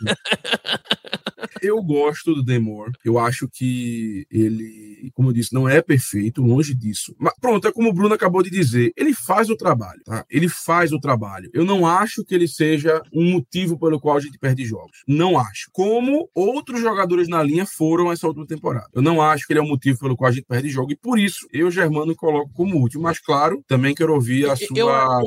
[1.62, 2.92] Eu gosto do Demore.
[3.04, 7.14] Eu acho que ele, como eu disse, não é perfeito, longe disso.
[7.18, 8.92] Mas pronto, é como o Bruno acabou de dizer.
[8.96, 10.24] Ele faz o trabalho, tá?
[10.30, 11.50] Ele faz o trabalho.
[11.52, 15.02] Eu não acho que ele seja um motivo pelo qual a gente perde jogos.
[15.06, 15.70] Não acho.
[15.72, 18.88] Como outros jogadores na linha foram essa última temporada.
[18.94, 20.92] Eu não acho que ele é um motivo pelo qual a gente perde jogo.
[20.92, 23.02] E por isso, eu, Germano, coloco como último.
[23.02, 25.22] Mas, claro, também quero ouvir a sua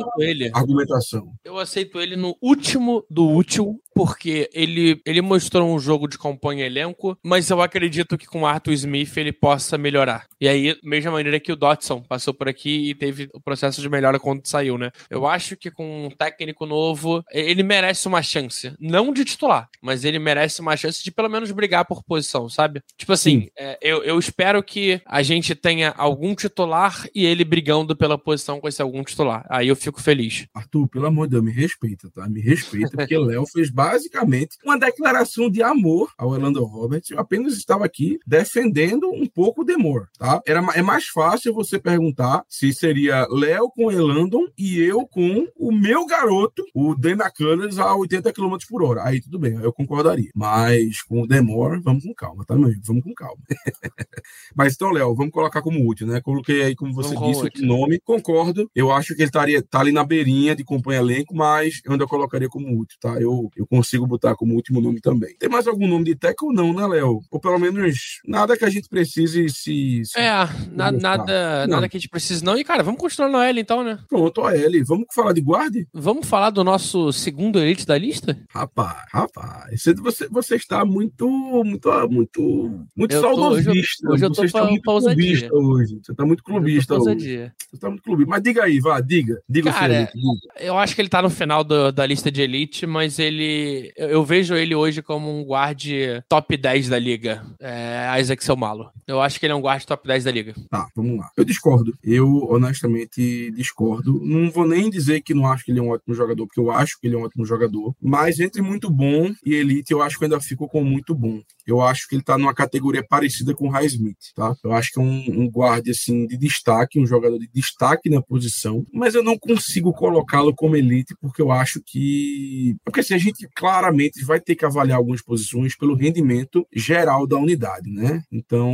[0.54, 1.34] argumentação.
[1.44, 6.62] Eu aceito ele no último do útil porque ele, ele mostrou um jogo de compõe
[6.62, 10.26] elenco, mas eu acredito que com o Arthur Smith ele possa melhorar.
[10.40, 13.90] E aí, mesma maneira que o Dotson passou por aqui e teve o processo de
[13.90, 14.92] melhora quando saiu, né?
[15.10, 18.74] Eu acho que com um técnico novo, ele merece uma chance.
[18.80, 22.82] Não de titular, mas ele merece uma chance de pelo menos brigar por posição, sabe?
[22.98, 27.96] Tipo assim, é, eu, eu espero que a gente tenha algum titular e ele brigando
[27.96, 29.46] pela posição com esse algum titular.
[29.50, 30.46] Aí eu fico feliz.
[30.54, 32.28] Arthur, pelo amor de Deus, me respeita, tá?
[32.28, 37.12] Me respeita, porque Léo fez basicamente uma declaração de amor ao Orlando Roberts.
[37.12, 40.42] Eu apenas estava aqui defendendo um pouco o Demor, tá?
[40.48, 45.72] Era, é mais fácil você perguntar se seria Léo com Elandon e eu com o
[45.72, 49.04] meu garoto, o Dana Cullers, a 80 km por hora.
[49.04, 50.30] Aí tudo bem, eu concordaria.
[50.34, 52.82] Mas com o Demor, vamos com calma, tá, meu amigo?
[52.86, 53.42] Vamos com calma.
[54.56, 56.22] Mas então, Léo, vamos colocar como útil, né?
[56.22, 58.00] Coloquei aí, como você vamos disse, o nome.
[58.00, 58.70] Concordo.
[58.74, 62.08] Eu acho que ele estaria tá ali na beirinha de compõe elenco, mas eu ainda
[62.08, 63.20] colocaria como útil, tá?
[63.20, 65.36] Eu, eu consigo botar como último nome também.
[65.40, 67.22] Tem mais algum nome de Teco ou não, né, Léo?
[67.32, 70.04] Ou pelo menos nada que a gente precise se.
[70.06, 70.30] se é,
[70.72, 72.56] na, nada, nada que a gente precise não.
[72.56, 73.98] E, cara, vamos continuar no L então, né?
[74.08, 74.86] Pronto, OL.
[74.86, 75.88] Vamos falar de guarde?
[75.92, 78.38] Vamos falar do nosso segundo elite da lista?
[78.50, 79.82] Rapaz, rapaz.
[79.82, 83.72] Você, você está muito, muito, muito, muito saudosista.
[83.72, 86.00] Hoje eu, hoje eu tô você está muito clubista hoje.
[86.04, 87.52] Você está muito clubista hoje.
[87.70, 88.30] Você está muito clubista.
[88.30, 89.42] Mas diga aí, vá, diga.
[89.50, 90.54] Diga Cara, elite, diga.
[90.60, 93.63] eu acho que ele está no final do, da lista de elite, mas ele
[93.96, 97.44] eu vejo ele hoje como um guarde top 10 da liga.
[97.60, 98.90] É, Isaac Selmalo.
[99.08, 100.54] Eu acho que ele é um guarde top 10 da liga.
[100.70, 101.30] Tá, vamos lá.
[101.36, 101.94] Eu discordo.
[102.04, 104.20] Eu, honestamente, discordo.
[104.24, 106.72] Não vou nem dizer que não acho que ele é um ótimo jogador, porque eu
[106.72, 107.96] acho que ele é um ótimo jogador.
[108.02, 111.42] Mas entre muito bom e elite, eu acho que ainda fico com muito bom.
[111.66, 114.56] Eu acho que ele tá numa categoria parecida com o High Smith, tá?
[114.64, 118.22] Eu acho que é um, um guarde, assim, de destaque, um jogador de destaque na
[118.22, 122.76] posição, mas eu não consigo colocá-lo como elite, porque eu acho que...
[122.84, 127.38] Porque, assim, a gente claramente vai ter que avaliar algumas posições pelo rendimento geral da
[127.38, 128.22] unidade, né?
[128.32, 128.74] Então,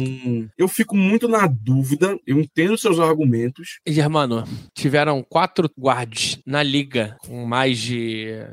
[0.58, 3.80] eu fico muito na dúvida, eu entendo seus argumentos.
[3.88, 8.46] Germano, tiveram quatro guards na liga com mais de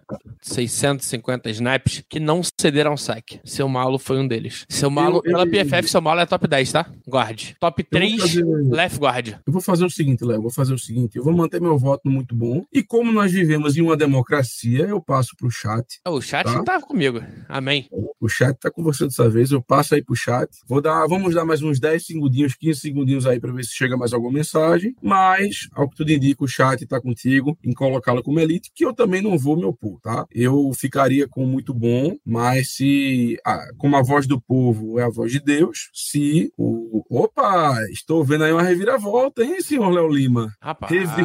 [0.43, 3.41] 650 snaps que não cederam sec.
[3.45, 4.67] Seu Malo foi um deles.
[4.69, 6.87] Seu Malo, eu, pela eu, PFF, seu Malo é top 10, tá?
[7.09, 7.53] Guard.
[7.61, 8.45] Top 3, fazer...
[8.45, 9.29] left guard.
[9.47, 12.09] Eu vou fazer o seguinte, Léo, vou fazer o seguinte, eu vou manter meu voto
[12.09, 16.01] muito bom e como nós vivemos em uma democracia, eu passo pro chat.
[16.07, 17.23] O chat tá, tá comigo.
[17.49, 17.89] Amém.
[18.21, 20.49] O chat tá com você dessa vez, eu passo aí pro chat.
[20.67, 23.97] Vou dar, vamos dar mais uns 10 segundinhos, 15 segundinhos aí para ver se chega
[23.97, 28.41] mais alguma mensagem, mas ao que tudo indica, o chat tá contigo em colocá-la como
[28.41, 30.27] elite, que eu também não vou me opor, tá?
[30.33, 33.39] Eu ficaria com muito bom, mas se
[33.77, 38.45] como a voz do povo é a voz de Deus, se o opa, estou vendo
[38.45, 40.53] aí uma reviravolta, hein, senhor Léo Lima?
[40.61, 41.25] Rapaz, Revi...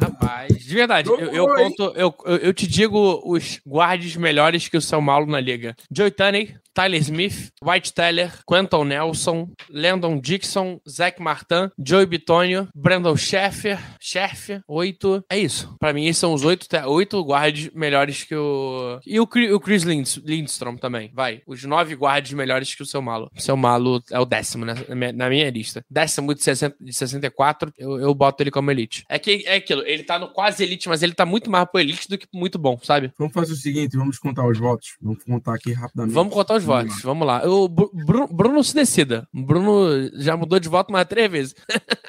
[0.00, 4.80] Rapaz, de verdade, eu, eu, conto, eu, eu te digo os guardes melhores que o
[4.80, 5.76] São Paulo na liga.
[5.90, 13.16] Joey Tunney, Tyler Smith, White Teller, Quentin Nelson, Landon Dixon, Zach Martin, Joey Bitonio, Brandon
[13.16, 15.24] Sheffer, Scherf, oito.
[15.30, 15.74] É isso.
[15.78, 18.98] Pra mim, esses são os oito, oito guards melhores que o.
[19.06, 21.10] E o, o Chris Lindstrom também.
[21.14, 21.42] Vai.
[21.46, 23.30] Os nove guards melhores que o seu Malo.
[23.36, 24.74] O seu Malo é o décimo né?
[25.12, 25.84] na minha lista.
[25.90, 29.04] Décimo de, 60, de 64, eu, eu boto ele como elite.
[29.08, 31.80] É que é aquilo, ele tá no quase elite, mas ele tá muito mais pro
[31.80, 33.12] elite do que muito bom, sabe?
[33.18, 34.96] Vamos fazer o seguinte, vamos contar os votos.
[35.00, 36.14] Vamos contar aqui rapidamente.
[36.14, 37.04] Vamos contar os vamos votos.
[37.04, 37.10] Lá.
[37.10, 37.42] Vamos lá.
[37.48, 39.28] O Bruno, Bruno se decida.
[39.32, 41.54] Bruno já mudou de voto mais três vezes.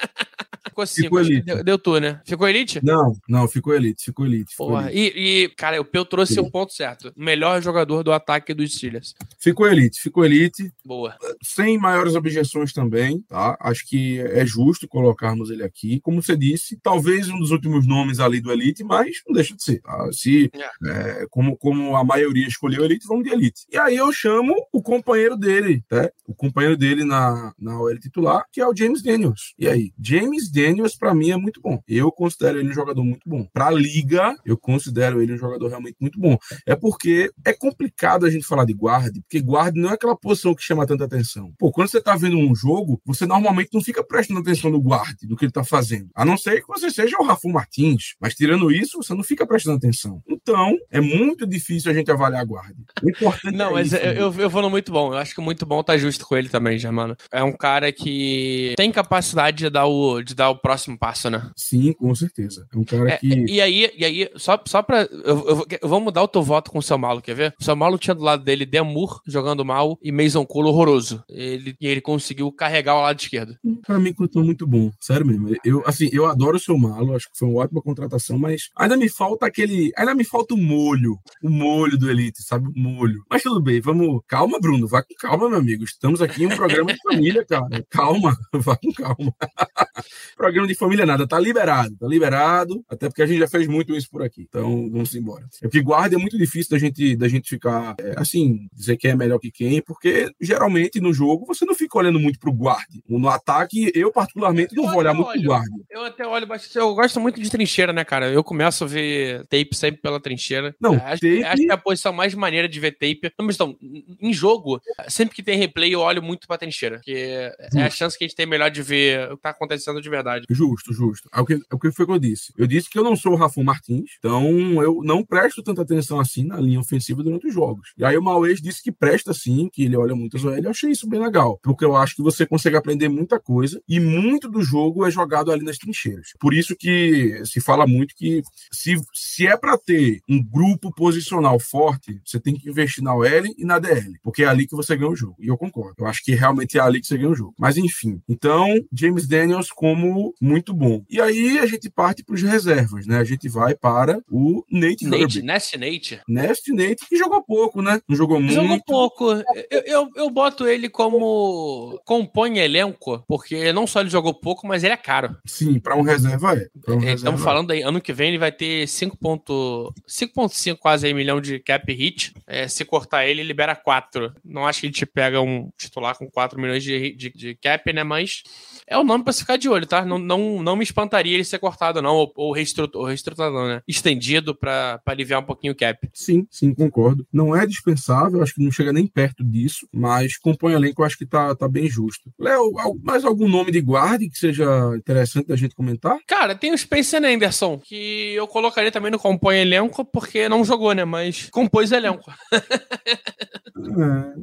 [0.72, 1.02] Ficou cinco.
[1.04, 1.42] Ficou elite.
[1.42, 2.20] Deu, deu tu, né?
[2.24, 2.80] Ficou elite?
[2.82, 4.50] Não, não, ficou elite, ficou elite.
[4.52, 5.18] Ficou Porra, elite.
[5.18, 7.12] E, e, cara, o Peu trouxe o um ponto certo.
[7.14, 9.14] Melhor jogador do ataque dos Steelers.
[9.38, 10.72] Ficou elite, ficou elite.
[10.84, 11.14] Boa.
[11.42, 13.56] Sem maiores objeções também, tá?
[13.60, 16.00] Acho que é justo colocarmos ele aqui.
[16.00, 19.62] Como você disse, talvez um dos últimos nomes ali do elite, mas não deixa de
[19.62, 19.80] ser.
[19.80, 20.08] Tá?
[20.12, 21.22] Se, é.
[21.22, 23.66] É, como, como a maioria escolheu elite, vamos de elite.
[23.70, 26.10] E aí eu chamo o companheiro dele, tá?
[26.26, 29.54] O companheiro dele na, na OL titular, que é o James Daniels.
[29.58, 29.92] E aí?
[30.00, 31.80] James Daniels Daniels, para mim, é muito bom.
[31.88, 33.46] Eu considero ele um jogador muito bom.
[33.52, 36.36] Para a liga, eu considero ele um jogador realmente muito bom.
[36.66, 40.54] É porque é complicado a gente falar de guarda, porque guarda não é aquela posição
[40.54, 41.52] que chama tanta atenção.
[41.58, 45.16] Pô, quando você tá vendo um jogo, você normalmente não fica prestando atenção no guarda,
[45.24, 46.08] do que ele tá fazendo.
[46.14, 48.14] A não ser que você seja o Rafa Martins.
[48.20, 50.22] Mas tirando isso, você não fica prestando atenção.
[50.42, 52.74] Então, é muito difícil a gente avaliar guarda.
[53.02, 54.20] O importante Não, é mas isso, eu, né?
[54.20, 55.12] eu, eu vou no muito bom.
[55.12, 57.16] Eu acho que muito bom tá justo com ele também, Germano.
[57.30, 61.48] É um cara que tem capacidade de dar o, de dar o próximo passo, né?
[61.56, 62.66] Sim, com certeza.
[62.74, 63.28] É um cara É, que.
[63.28, 65.02] e aí, e aí só, só pra.
[65.02, 67.54] Eu, eu, vou- eu vou mudar o teu voto com o seu Malo, quer ver?
[67.60, 71.22] O seu Malo tinha do lado dele Demur jogando mal e Mason Cole horroroso.
[71.28, 73.56] Ele, e ele conseguiu carregar o lado esquerdo.
[73.86, 74.90] Pra mim, continua muito bom.
[75.00, 75.54] Sério mesmo.
[75.64, 78.96] Eu, assim, eu adoro o seu malo, acho que foi uma ótima contratação, mas ainda
[78.96, 79.92] me falta aquele.
[79.96, 81.18] Ainda me falta o molho.
[81.42, 82.66] O molho do Elite, sabe?
[82.68, 83.22] O molho.
[83.28, 84.22] Mas tudo bem, vamos.
[84.26, 84.88] Calma, Bruno.
[84.88, 85.84] Vai com calma, meu amigo.
[85.84, 87.84] Estamos aqui em um programa de família, cara.
[87.90, 89.34] Calma, vai com calma.
[90.36, 93.94] programa de família nada, tá liberado, tá liberado, até porque a gente já fez muito
[93.94, 94.46] isso por aqui.
[94.48, 95.46] Então, vamos embora.
[95.60, 99.10] É porque guarda é muito difícil da gente, da gente ficar, é, assim, dizer quem
[99.10, 103.02] é melhor que quem, porque geralmente no jogo você não fica olhando muito pro guarde.
[103.08, 105.46] No ataque, eu particularmente não Eu vou olhar até muito pro olho.
[105.46, 105.84] guarde.
[105.90, 106.78] Eu até olho bastante.
[106.78, 108.30] Eu gosto muito de trincheira, né, cara?
[108.30, 110.74] Eu começo a ver tape sempre pela trincheira.
[110.80, 113.30] Não, acho, tape- acho que é a posição mais maneira de ver tape.
[113.38, 113.76] Não, mas então,
[114.20, 116.96] em jogo, sempre que tem replay, eu olho muito pra trincheira.
[116.96, 120.00] Porque é a chance que a gente tem melhor de ver o que tá acontecendo
[120.00, 120.46] de verdade.
[120.48, 121.28] Justo, justo.
[121.34, 122.52] É o, que, é o que foi que eu disse.
[122.56, 126.18] Eu disse que eu não sou o Rafa Martins, então eu não presto tanta atenção
[126.20, 127.92] assim na linha ofensiva durante os jogos.
[127.98, 130.56] E aí o Mauês disse que presta sim, que ele olha muito as OL.
[130.56, 133.98] Eu achei isso bem legal, porque eu acho que você consegue aprender muita coisa e
[133.98, 136.28] muito do jogo é jogado ali nas trincheiras.
[136.38, 141.58] Por isso que se fala muito que se, se é para ter um grupo posicional
[141.58, 144.96] forte, você tem que investir na OL e na DL, porque é ali que você
[144.96, 145.36] ganha o jogo.
[145.38, 145.94] E eu concordo.
[145.98, 147.54] Eu acho que realmente é ali que você ganha o jogo.
[147.58, 151.04] Mas enfim, então James Daniels como muito bom.
[151.08, 153.18] E aí a gente parte para os reservas, né?
[153.18, 155.42] A gente vai para o Nate, Nate.
[155.42, 156.20] Nest Nate.
[156.28, 158.00] Nest Nate, que jogou pouco, né?
[158.08, 158.54] Não jogou muito.
[158.54, 159.32] Jogou pouco.
[159.70, 164.84] Eu, eu, eu boto ele como compõe elenco, porque não só ele jogou pouco, mas
[164.84, 165.36] ele é caro.
[165.46, 166.68] Sim, para um reserva é.
[166.88, 167.44] Um reserva Estamos é.
[167.44, 171.92] falando aí, ano que vem ele vai ter 5.5 5.5 quase aí milhão de cap
[171.92, 172.32] hit.
[172.46, 174.32] É, se cortar ele, libera 4.
[174.44, 177.92] Não acho que a gente pega um titular com 4 milhões de, de, de cap,
[177.92, 178.02] né?
[178.04, 178.42] Mas
[178.86, 180.04] é o nome pra se ficar de olho, tá?
[180.04, 182.14] Não, não, não me espantaria ele ser cortado, não.
[182.14, 183.82] Ou, ou reestruturado, não, né?
[183.86, 186.08] Estendido pra, pra aliviar um pouquinho o cap.
[186.12, 187.26] Sim, sim, concordo.
[187.32, 191.18] Não é dispensável, acho que não chega nem perto disso, mas compõe elenco, eu acho
[191.18, 192.30] que tá, tá bem justo.
[192.38, 192.72] Léo,
[193.02, 194.64] mais algum nome de guarda que seja
[194.96, 196.18] interessante da gente comentar?
[196.26, 200.92] Cara, tem o Spencer Anderson, que eu colocaria também no compõe elenco, porque não jogou,
[200.92, 201.04] né?
[201.04, 202.32] Mas compôs elenco.
[202.52, 204.34] É,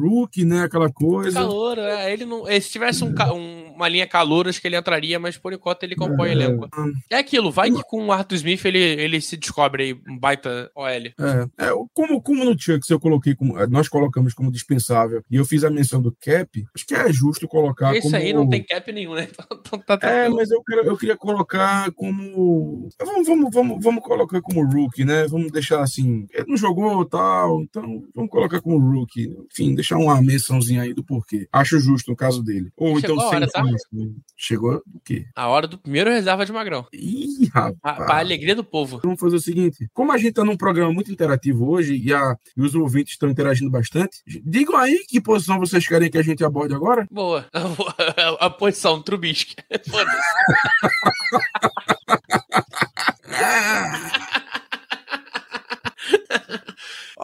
[0.00, 0.62] rookie, né?
[0.64, 1.38] Aquela coisa.
[1.40, 2.44] Calor, é, ele não.
[2.46, 5.96] Se tivesse um um- uma linha calor, acho que ele entraria, mas por enquanto ele
[5.96, 6.68] compõe elenco.
[7.10, 10.70] É aquilo, vai que com o Arthur Smith ele, ele se descobre aí um baita
[10.74, 10.86] OL.
[10.88, 11.12] É,
[11.58, 13.54] é, como, como no Chucks eu coloquei como.
[13.66, 17.46] Nós colocamos como dispensável e eu fiz a menção do Cap, acho que é justo
[17.48, 18.16] colocar Esse como.
[18.16, 19.28] aí não tem cap nenhum, né?
[19.34, 20.36] Então, então tá É, tranquilo.
[20.36, 22.88] mas eu, quero- eu queria colocar como.
[23.04, 25.26] Vamos, vamos, vamos, vamos colocar como rookie, né?
[25.26, 26.26] Vamos deixar assim.
[26.32, 29.34] Ele não jogou tal, então vamos colocar como rookie.
[29.50, 31.46] Enfim, deixar uma mençãozinha aí do porquê.
[31.52, 32.70] Acho justo no caso dele.
[32.76, 34.14] Ou Chegou então a hora, sem informação.
[34.36, 35.26] Chegou o quê?
[35.34, 36.86] A hora do primeiro reserva de Magrão.
[36.92, 37.74] Ih, rapaz.
[37.82, 39.00] A, pra alegria do povo.
[39.02, 42.36] Vamos fazer o seguinte: como a gente tá num programa muito interativo hoje e, a,
[42.56, 46.44] e os ouvintes estão interagindo bastante, digam aí que posição vocês querem que a gente
[46.44, 47.06] aborde agora.
[47.10, 47.46] Boa.
[48.40, 49.56] A, posição, Trubisky.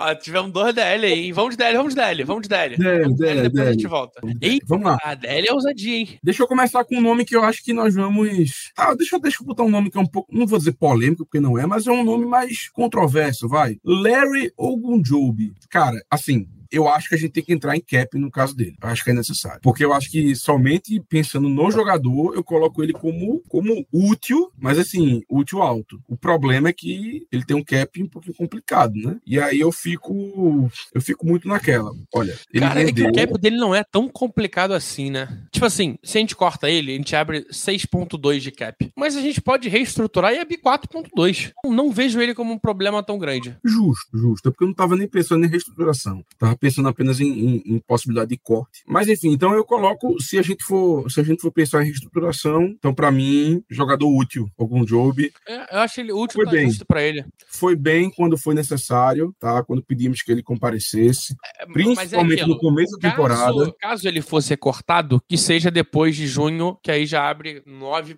[0.00, 1.32] Ó, tivemos dois DL aí, hein?
[1.32, 2.76] Vamos de DL, vamos de DL, vamos de DL.
[2.76, 3.88] DL, Vamos de DL, depois a gente DL.
[3.90, 4.20] volta.
[4.40, 4.98] Eita, Vamos lá.
[5.02, 6.08] a DL é ousadia, hein?
[6.22, 8.70] Deixa eu começar com um nome que eu acho que nós vamos.
[8.76, 10.28] Ah, deixa, eu- deixa eu botar um nome que é um pouco.
[10.34, 13.76] Não vou dizer polêmico, porque não é, mas é um nome mais controverso, vai.
[13.84, 15.52] Larry Ogunjobi.
[15.68, 16.46] Cara, assim.
[16.70, 18.76] Eu acho que a gente tem que entrar em cap no caso dele.
[18.82, 19.60] Eu acho que é necessário.
[19.62, 24.78] Porque eu acho que somente pensando no jogador, eu coloco ele como, como útil, mas
[24.78, 26.00] assim, útil alto.
[26.08, 29.16] O problema é que ele tem um cap um pouquinho complicado, né?
[29.26, 30.70] E aí eu fico.
[30.94, 31.92] Eu fico muito naquela.
[32.14, 35.44] Olha, ele Cara, é que o cap dele não é tão complicado assim, né?
[35.52, 38.90] Tipo assim, se a gente corta ele, a gente abre 6.2 de cap.
[38.96, 41.52] Mas a gente pode reestruturar e abrir 4.2.
[41.64, 43.56] Não, vejo ele como um problema tão grande.
[43.64, 44.48] Justo, justo.
[44.48, 46.24] É porque eu não estava nem pensando em reestruturação.
[46.38, 48.82] Tava pensando apenas em, em- em possibilidade de corte.
[48.86, 51.86] Mas enfim, então eu coloco, se a gente for, se a gente for pensar em
[51.86, 56.70] reestruturação, então para mim, jogador útil, algum job, É, eu acho ele útil Foi bem.
[56.86, 57.24] pra ele.
[57.48, 59.62] foi bem quando foi necessário, tá?
[59.64, 62.54] Quando pedimos que ele comparecesse, É, é principalmente aquilo.
[62.54, 63.40] no começo da temporada.
[63.40, 67.62] Caso, caso ele fosse cortado, que seja depois de junho, que aí já abre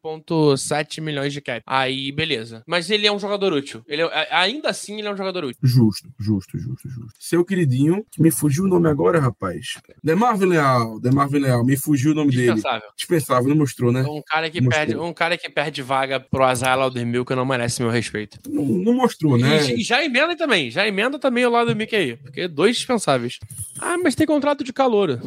[0.07, 1.63] 9,7 milhões de cap.
[1.67, 2.63] Aí, beleza.
[2.67, 3.83] Mas ele é um jogador útil.
[3.87, 5.61] Ele é- ainda assim, ele é um jogador útil.
[5.63, 7.13] Justo, justo, justo, justo.
[7.19, 9.79] Seu queridinho, que me fugiu o nome agora, rapaz.
[10.03, 12.55] Demarvin Leal, Demarvin Leal, me fugiu o nome dele.
[12.55, 12.89] Dispensável.
[12.97, 14.03] Dispensável, não mostrou, né?
[14.03, 14.87] Um cara que, Mostrou.
[14.87, 18.39] perde, um cara que perde vaga pro Azar Laudermilk não merece meu respeito.
[18.49, 19.65] Não, não mostrou, né?
[19.67, 23.39] E, e já emenda também, já emenda também o Laudermilk aí, porque dois dispensáveis.
[23.81, 25.21] Ah, mas tem contrato de calor.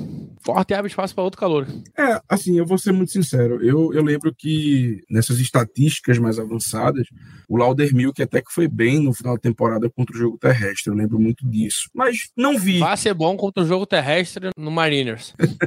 [0.46, 1.68] Forte abre espaço pra outro calor.
[1.98, 3.66] É, assim, eu vou ser muito sincero.
[3.66, 7.08] Eu, eu lembro que nessas estatísticas mais avançadas,
[7.50, 10.92] o Laudermilk até que foi bem no final da temporada contra o jogo terrestre.
[10.92, 11.90] Eu lembro muito disso.
[11.94, 12.80] Mas não vi.
[12.96, 15.34] Ser bom contra o jogo terrestre no Mariners.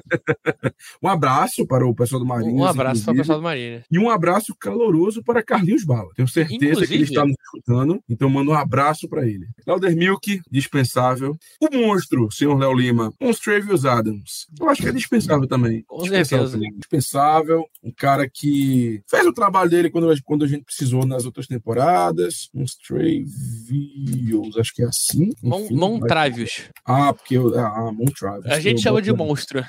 [1.03, 2.55] Um abraço para o pessoal do Marinhos.
[2.55, 3.18] Um abraço para o inclusive.
[3.18, 3.85] pessoal do Mariners.
[3.91, 6.09] E um abraço caloroso para Carlinhos Bala.
[6.14, 9.47] Tenho certeza que ele Inclusive- está nos escutando, então mando um abraço para ele.
[9.66, 11.37] Laudermilk, dispensável.
[11.61, 14.47] O monstro, senhor Léo Lima, um Travius Adams.
[14.59, 15.83] Eu acho que é dispensável também.
[15.87, 16.53] Com dispensável, certeza.
[16.64, 16.79] também.
[16.79, 17.64] dispensável.
[17.83, 22.49] Um cara que fez o trabalho dele quando, quando a gente precisou nas outras temporadas.
[22.55, 25.31] Um Travius, acho que é assim.
[25.43, 26.68] Enfim, Montravius.
[26.85, 27.59] Ah, porque eu.
[27.59, 28.47] Ah, Montravius.
[28.47, 29.64] A gente Eu chama boto- de monstro.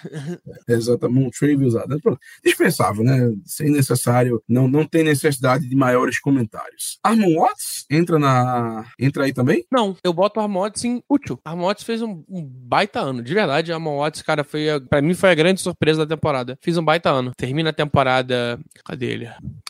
[0.68, 2.02] Exatamente, um Travis Adams.
[2.02, 2.20] Pronto.
[2.44, 3.34] Dispensável, né?
[3.46, 7.00] Sem necessário, não, não tem necessidade de maiores comentários.
[7.04, 8.86] Armon Watts entra na.
[9.00, 9.66] Entra aí também?
[9.72, 11.40] Não, eu boto o Armon Watts em útil.
[11.44, 13.22] Armon Watts fez um, um baita ano.
[13.22, 16.58] De verdade, Armon Watts, cara, foi a, pra mim foi a grande surpresa da temporada.
[16.62, 17.32] Fiz um baita ano.
[17.36, 18.60] Termina a temporada.
[18.86, 19.30] Cadê ele?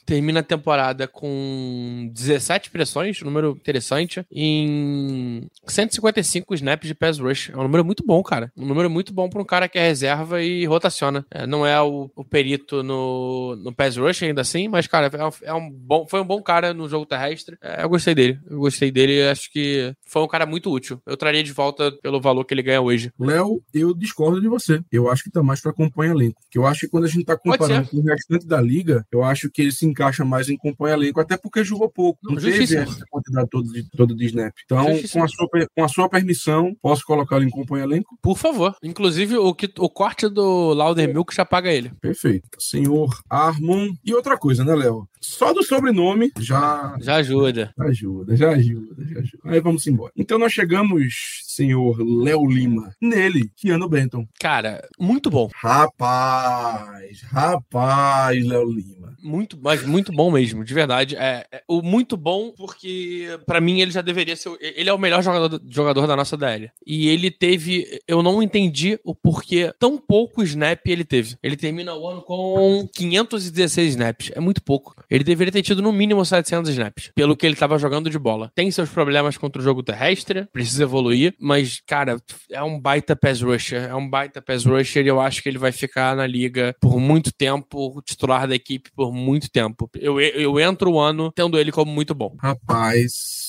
[0.09, 7.51] Termina a temporada com 17 pressões, um número interessante, em 155 snaps de pass rush.
[7.51, 8.51] É um número muito bom, cara.
[8.57, 11.23] Um número muito bom pra um cara que é reserva e rotaciona.
[11.29, 15.23] É, não é o, o perito no, no pass rush ainda assim, mas, cara, é
[15.23, 17.55] um, é um bom, foi um bom cara no jogo terrestre.
[17.61, 18.39] É, eu gostei dele.
[18.49, 20.99] Eu gostei dele e acho que foi um cara muito útil.
[21.05, 23.13] Eu traria de volta pelo valor que ele ganha hoje.
[23.19, 24.81] Léo, eu discordo de você.
[24.91, 26.41] Eu acho que tá mais pra acompanhar elenco.
[26.49, 29.23] Que eu acho que quando a gente tá comparando com o restante da liga, eu
[29.23, 32.19] acho que ele se encaixa mais em acompanhar elenco, até porque jogou pouco.
[32.23, 34.53] Não, Não, teve essa quantidade toda de, toda de snap.
[34.65, 38.17] Então, com a, sua, com a sua permissão, posso colocá-lo em acompanhar elenco?
[38.21, 38.75] Por favor.
[38.83, 41.91] Inclusive, o, que, o corte do Laudermilk já paga ele.
[42.01, 42.47] Perfeito.
[42.59, 43.89] Senhor Armon.
[44.05, 45.07] E outra coisa, né, Léo?
[45.21, 47.73] Só do sobrenome já Já ajuda.
[47.77, 49.43] ajuda, já ajuda, já ajuda.
[49.45, 50.13] Aí vamos embora.
[50.15, 54.25] Então nós chegamos, senhor Léo Lima, nele, Keanu Benton.
[54.39, 55.49] Cara, muito bom.
[55.55, 58.98] Rapaz, rapaz, Léo Lima.
[59.21, 61.15] Muito, mas muito bom mesmo, de verdade.
[61.15, 64.55] É, é o muito bom porque pra mim ele já deveria ser.
[64.59, 66.69] Ele é o melhor jogador, jogador da nossa DL.
[66.85, 71.35] E ele teve, eu não entendi o porquê tão pouco snap ele teve.
[71.41, 74.95] Ele termina o ano com 516 snaps, é muito pouco.
[75.09, 78.51] Ele deveria ter tido no mínimo 700 snaps, pelo que ele tava jogando de bola.
[78.55, 82.17] Tem seus problemas contra o jogo terrestre, precisa evoluir, mas cara,
[82.51, 85.57] é um baita pass rusher, é um baita pass rusher e eu acho que ele
[85.57, 89.89] vai ficar na liga por muito tempo, titular da equipe por muito tempo.
[89.95, 92.35] Eu, eu entro o ano tendo ele como muito bom.
[92.39, 93.48] Rapaz.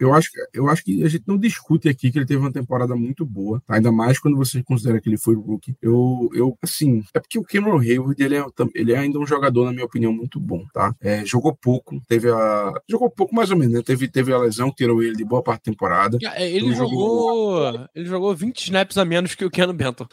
[0.00, 2.52] Eu acho, que- eu acho que a gente não discute aqui que ele teve uma
[2.52, 3.74] temporada muito boa, tá?
[3.76, 5.76] ainda mais quando você considera que ele foi rookie.
[5.82, 8.44] Eu, eu assim, é porque o Cameron Hayward, ele é,
[8.74, 10.94] ele é ainda um jogador, na minha opinião, muito bom, tá?
[11.00, 12.72] É, jogou pouco, teve a.
[12.88, 13.82] Jogou pouco mais ou menos, né?
[13.82, 16.18] Teve, teve a lesão que tirou ele de boa parte da temporada.
[16.36, 20.06] Ele Ele jogou, ele jogou 20 snaps a menos que o Keanu Benton.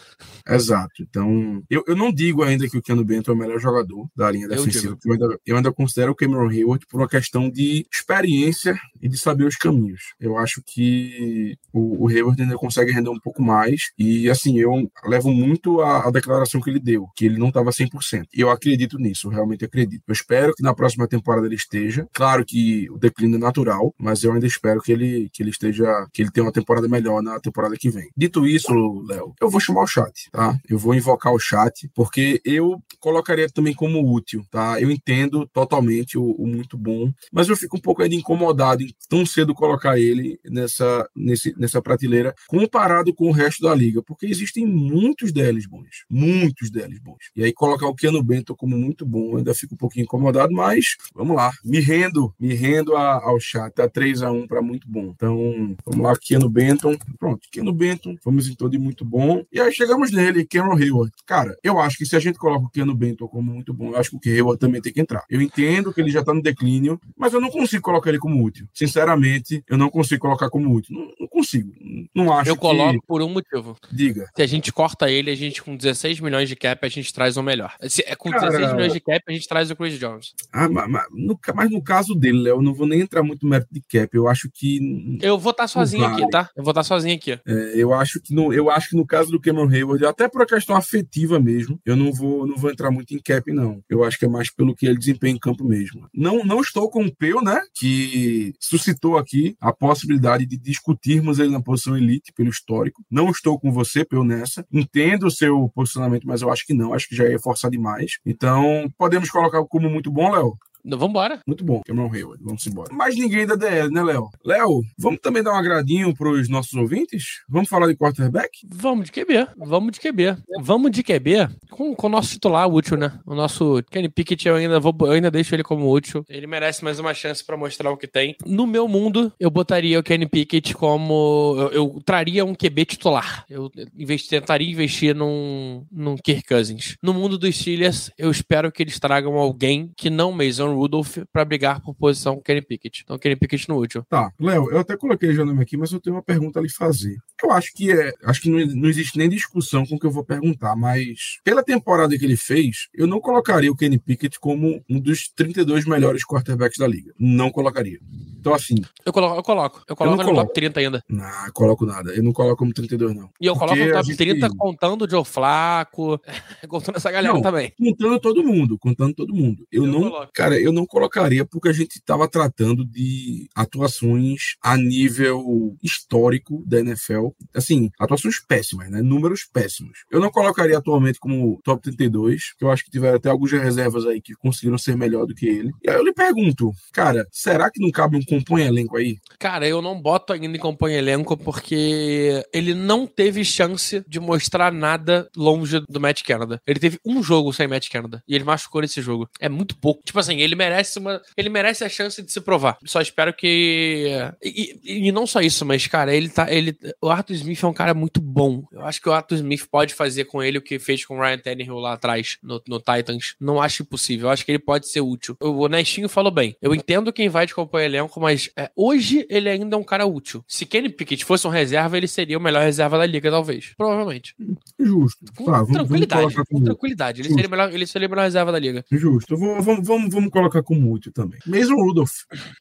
[0.47, 1.01] Exato.
[1.01, 4.29] Então, eu, eu não digo ainda que o Keanu Benton é o melhor jogador da
[4.31, 4.95] linha Eu defensiva.
[4.95, 4.99] digo.
[5.05, 9.17] Eu ainda, eu ainda considero o Cameron Hayward por uma questão de experiência e de
[9.17, 9.76] saber os caminhos.
[10.19, 13.91] Eu acho que o, o Hayward ainda consegue render um pouco mais.
[13.97, 17.69] E, assim, eu levo muito a, a declaração que ele deu, que ele não estava
[17.69, 18.25] 100%.
[18.33, 20.03] E eu acredito nisso, realmente acredito.
[20.07, 22.07] Eu espero que na próxima temporada ele esteja.
[22.13, 25.85] Claro que o declínio é natural, mas eu ainda espero que ele, que ele esteja,
[26.13, 28.09] que ele tenha uma temporada melhor na temporada que vem.
[28.15, 28.73] Dito isso,
[29.07, 30.57] Léo, eu vou chamar o chat, tá?
[30.69, 34.79] Eu vou invocar o chat, porque eu colocaria também como útil, tá?
[34.81, 38.93] Eu entendo totalmente o, o muito bom, mas eu fico um pouco ainda incomodado em
[39.09, 39.66] tão cedo colocar
[39.99, 45.67] ele nessa, nesse, nessa prateleira comparado com o resto da liga, porque existem muitos DLs
[45.67, 47.17] bons, muitos DLs bons.
[47.35, 50.95] E aí colocar o Keanu Benton como muito bom, ainda fico um pouquinho incomodado, mas
[51.13, 54.87] vamos lá, me rendo, me rendo a- ao chat, tá 3 a 1 para muito
[54.89, 55.11] bom.
[55.15, 59.43] Então, vamos lá, Keanu Benton, pronto, Keanu Benton, vamos em todo de muito bom.
[59.51, 61.11] E aí chegamos nele, Cameron Hayward.
[61.25, 63.97] Cara, eu acho que se a gente coloca o Keanu Benton como muito bom, eu
[63.97, 65.23] acho que o Hayward também tem que entrar.
[65.29, 68.43] Eu entendo que ele já tá no declínio, mas eu não consigo colocar ele como
[68.43, 68.67] útil.
[68.73, 70.95] Sinceramente, eu não consigo colocar como útil.
[70.97, 71.71] Não, não consigo.
[72.15, 73.77] Não acho Eu que- coloco por um motivo.
[73.91, 74.29] Diga.
[74.35, 77.37] Se a gente corta ele, a gente com 16 milhões de cap, a gente traz
[77.37, 77.73] o melhor.
[77.89, 80.33] Se é com Cara- 16 milhões de cap, a gente traz o Chris Jones.
[80.53, 83.43] Ah, mas, mas no, mas no caso dele, Léo, eu não vou nem entrar muito
[83.43, 84.09] no mérito de cap.
[84.15, 86.21] Eu acho que Eu vou estar sozinho vale.
[86.23, 86.49] aqui, tá?
[86.55, 87.31] Eu vou estar sozinho aqui.
[87.45, 90.41] É, eu acho que no, eu acho que no caso do Cameron Hayward, até por
[90.41, 93.81] uma questão afetiva mesmo, eu não vou, não vou entrar muito em cap, não.
[93.89, 96.07] Eu acho que é mais pelo que ele desempenha em campo mesmo.
[96.13, 97.61] Não, não estou com o Peu, né?
[97.77, 103.03] Que suscitou aqui aqui a possibilidade de discutirmos ele na posição elite pelo histórico.
[103.09, 104.65] Não estou com você, pelo nessa.
[104.71, 106.93] Entendo o seu posicionamento, mas eu acho que não.
[106.93, 108.17] Acho que já ia forçar demais.
[108.25, 110.57] Então, podemos colocar como muito bom, Léo?
[110.95, 111.41] Vambora.
[111.45, 112.43] Muito bom, Cameron Hayward.
[112.43, 112.93] Vamos embora.
[112.93, 114.29] Mais ninguém da DL, né, Léo?
[114.45, 117.41] Léo, vamos também dar um agradinho pros nossos ouvintes?
[117.49, 118.49] Vamos falar de quarterback?
[118.69, 119.47] Vamos de QB.
[119.57, 120.37] Vamos de QB.
[120.61, 123.19] Vamos de QB com, com o nosso titular útil, né?
[123.25, 126.23] O nosso Kenny Pickett, eu ainda, vou, eu ainda deixo ele como útil.
[126.29, 128.35] Ele merece mais uma chance para mostrar o que tem.
[128.45, 131.55] No meu mundo, eu botaria o Kenny Pickett como.
[131.57, 133.45] Eu, eu traria um QB titular.
[133.49, 136.97] Eu investi, tentaria investir num, num Kirk Cousins.
[137.01, 141.43] No mundo dos Steelers, eu espero que eles tragam alguém que não Mason Rudolph para
[141.45, 143.01] brigar por posição com Kenny Pickett.
[143.03, 144.03] Então, Kenny Pickett no útil.
[144.09, 146.61] Tá, Léo, eu até coloquei já o nome aqui, mas eu tenho uma pergunta a
[146.61, 147.17] lhe fazer.
[147.43, 148.13] Eu acho que é.
[148.23, 151.63] Acho que não, não existe nem discussão com o que eu vou perguntar, mas pela
[151.63, 156.23] temporada que ele fez, eu não colocaria o Kenny Pickett como um dos 32 melhores
[156.25, 157.13] quarterbacks da liga.
[157.19, 157.99] Não colocaria.
[158.39, 158.75] Então, assim.
[159.05, 159.83] Eu coloco, eu coloco.
[159.87, 160.47] Eu coloco eu no coloco.
[160.47, 161.03] top 30 ainda.
[161.09, 162.11] Não, coloco nada.
[162.13, 163.29] Eu não coloco como 32, não.
[163.41, 166.19] E eu Porque coloco no top gente- 30 contando o Joe Flaco,
[166.67, 167.73] contando essa galera Não, também.
[167.77, 169.65] Contando todo mundo, contando todo mundo.
[169.71, 170.31] Eu, Eu não, coloco.
[170.33, 176.79] cara, eu não colocaria porque a gente estava tratando de atuações a nível histórico da
[176.79, 177.29] NFL.
[177.53, 179.01] Assim, atuações péssimas, né?
[179.01, 179.99] Números péssimos.
[180.11, 184.05] Eu não colocaria atualmente como top 32, que eu acho que tiveram até algumas reservas
[184.05, 185.71] aí que conseguiram ser melhor do que ele.
[185.83, 189.17] E aí eu lhe pergunto, cara, será que não cabe um compõe elenco aí?
[189.39, 194.71] Cara, eu não boto ainda em compõe elenco porque ele não teve chance de mostrar
[194.71, 196.61] nada longe do Matt Canada.
[196.65, 199.29] Ele teve um jogo sem Matt Canada e ele machucou nesse jogo.
[199.39, 200.01] É muito pouco.
[200.03, 202.77] Tipo assim, ele merece uma, ele merece a chance de se provar.
[202.85, 204.09] Só espero que
[204.43, 207.67] e, e- e não só isso, mas cara, ele tá, ele, o Arthur Smith é
[207.67, 208.63] um cara muito bom.
[208.71, 211.21] Eu acho que o Arthur Smith pode fazer com ele o que fez com o
[211.21, 213.35] Ryan Tannehill lá atrás no, no Titans.
[213.39, 214.27] Não acho impossível.
[214.27, 215.35] Eu acho que ele pode ser útil.
[215.39, 216.55] O Nestinho falou bem.
[216.61, 220.05] Eu entendo quem vai de compor elenco, mas é, hoje ele ainda é um cara
[220.05, 220.43] útil.
[220.47, 223.73] Se Kenny Pickett fosse um reserva, ele seria o melhor reserva da liga, talvez.
[223.77, 224.33] Provavelmente.
[224.79, 225.25] Justo.
[225.35, 226.21] Com Tá, vamos, vamos tranquilidade.
[226.33, 227.21] colocar com tranquilidade.
[227.21, 227.35] Ele Justo.
[227.41, 228.85] seria, melhor, ele seria o melhor reserva da liga.
[228.91, 229.37] Justo.
[229.37, 231.39] Vou- vamos, vamos, vamos colocar como útil também.
[231.45, 232.11] Mason Rudolph.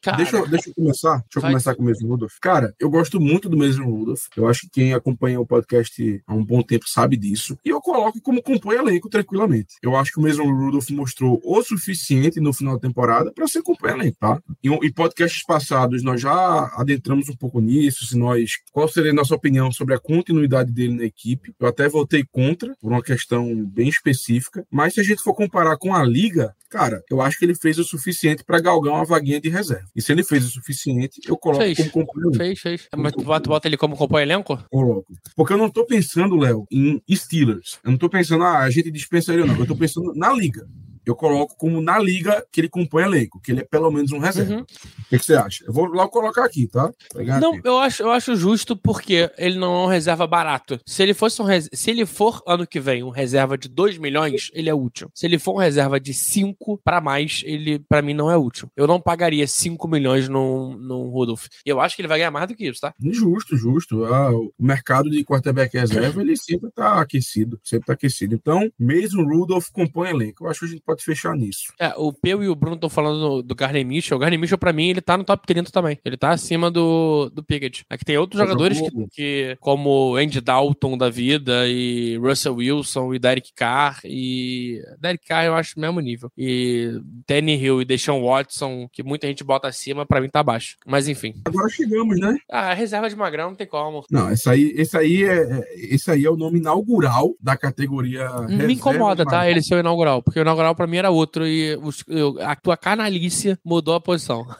[0.01, 1.17] Cara, Deixa, eu- deixa eu começar.
[1.17, 1.51] Deixa eu Vai.
[1.51, 2.33] começar com o Mason Rudolph.
[2.41, 4.23] Cara, eu gosto muito do Mason Rudolph.
[4.35, 7.57] Eu acho que quem acompanha o podcast há um bom tempo sabe disso.
[7.65, 9.75] E eu coloco como compõe elenco tranquilamente.
[9.81, 13.61] Eu acho que o Mason Rudolph mostrou o suficiente no final da temporada para ser
[13.61, 14.39] compõe elenco, tá?
[14.63, 18.05] Em, em podcasts passados, nós já adentramos um pouco nisso.
[18.05, 21.53] Se nós, qual seria a nossa opinião sobre a continuidade dele na equipe?
[21.59, 24.65] Eu até votei contra, por uma questão bem específica.
[24.71, 27.66] Mas se a gente for comparar com a liga, cara, eu acho que ele fez
[27.77, 29.87] o suficiente para galgar uma vaguinha de reserva.
[29.93, 31.77] E se ele fez o suficiente, eu coloco Fez.
[31.89, 32.37] como companheiro.
[32.37, 32.87] fez, fez.
[32.95, 34.57] Mas tu bota, bota ele como compõe elenco?
[34.71, 35.11] Coloco.
[35.35, 37.79] Porque eu não tô pensando, Léo, em Steelers.
[37.83, 39.57] Eu não tô pensando, ah, a gente dispensa ele ou não.
[39.57, 40.65] Eu tô pensando na liga.
[41.09, 44.19] Eu coloco como na liga que ele compõe elenco, que ele é pelo menos um
[44.19, 44.53] reserva.
[44.55, 44.61] Uhum.
[44.61, 44.65] O
[45.09, 45.63] que, que você acha?
[45.65, 46.91] Eu vou logo colocar aqui, tá?
[47.13, 47.61] Pegar Não, aqui.
[47.67, 50.79] eu acho, eu acho justo porque ele não é um reserva barato.
[50.85, 53.97] Se ele fosse um res- se ele for ano que vem um reserva de 2
[53.97, 55.09] milhões, ele é útil.
[55.13, 58.69] Se ele for um reserva de 5 pra mais, ele pra mim não é útil.
[58.75, 61.45] Eu não pagaria 5 milhões num, num Rudolph.
[61.65, 62.93] E eu acho que ele vai ganhar mais do que isso, tá?
[63.01, 64.05] Justo, justo.
[64.05, 67.59] Ah, o mercado de quarterback reserva, ele sempre tá aquecido.
[67.63, 68.35] Sempre tá aquecido.
[68.35, 70.43] Então, mesmo Rudolph compõe elenco.
[70.45, 71.73] Eu acho que a gente pode fechar nisso.
[71.79, 74.17] É, o Peu e o Bruno estão falando do, do Garner Mitchell.
[74.17, 75.99] O Garner Mitchell, pra mim, ele tá no top 30 também.
[76.03, 77.85] Ele tá acima do, do Pickett.
[77.89, 83.13] Aqui tem outros Mas jogadores que, que, como Andy Dalton da vida, e Russell Wilson,
[83.13, 84.81] e Derek Carr, e.
[84.99, 86.31] Derek Carr eu acho mesmo nível.
[86.37, 90.77] E Danny Hill e Deshaun Watson, que muita gente bota acima, pra mim tá abaixo.
[90.85, 91.33] Mas enfim.
[91.45, 92.37] Agora chegamos, né?
[92.49, 94.03] Ah, a reserva de Magrão não tem como.
[94.09, 98.29] Não, esse aí, esse aí, é, esse aí é o nome inaugural da categoria.
[98.47, 99.49] Me incomoda, tá?
[99.49, 102.55] Ele ser o inaugural, porque o inaugural pra mim era outro e os- eu- a
[102.55, 104.45] tua canalícia mudou a posição.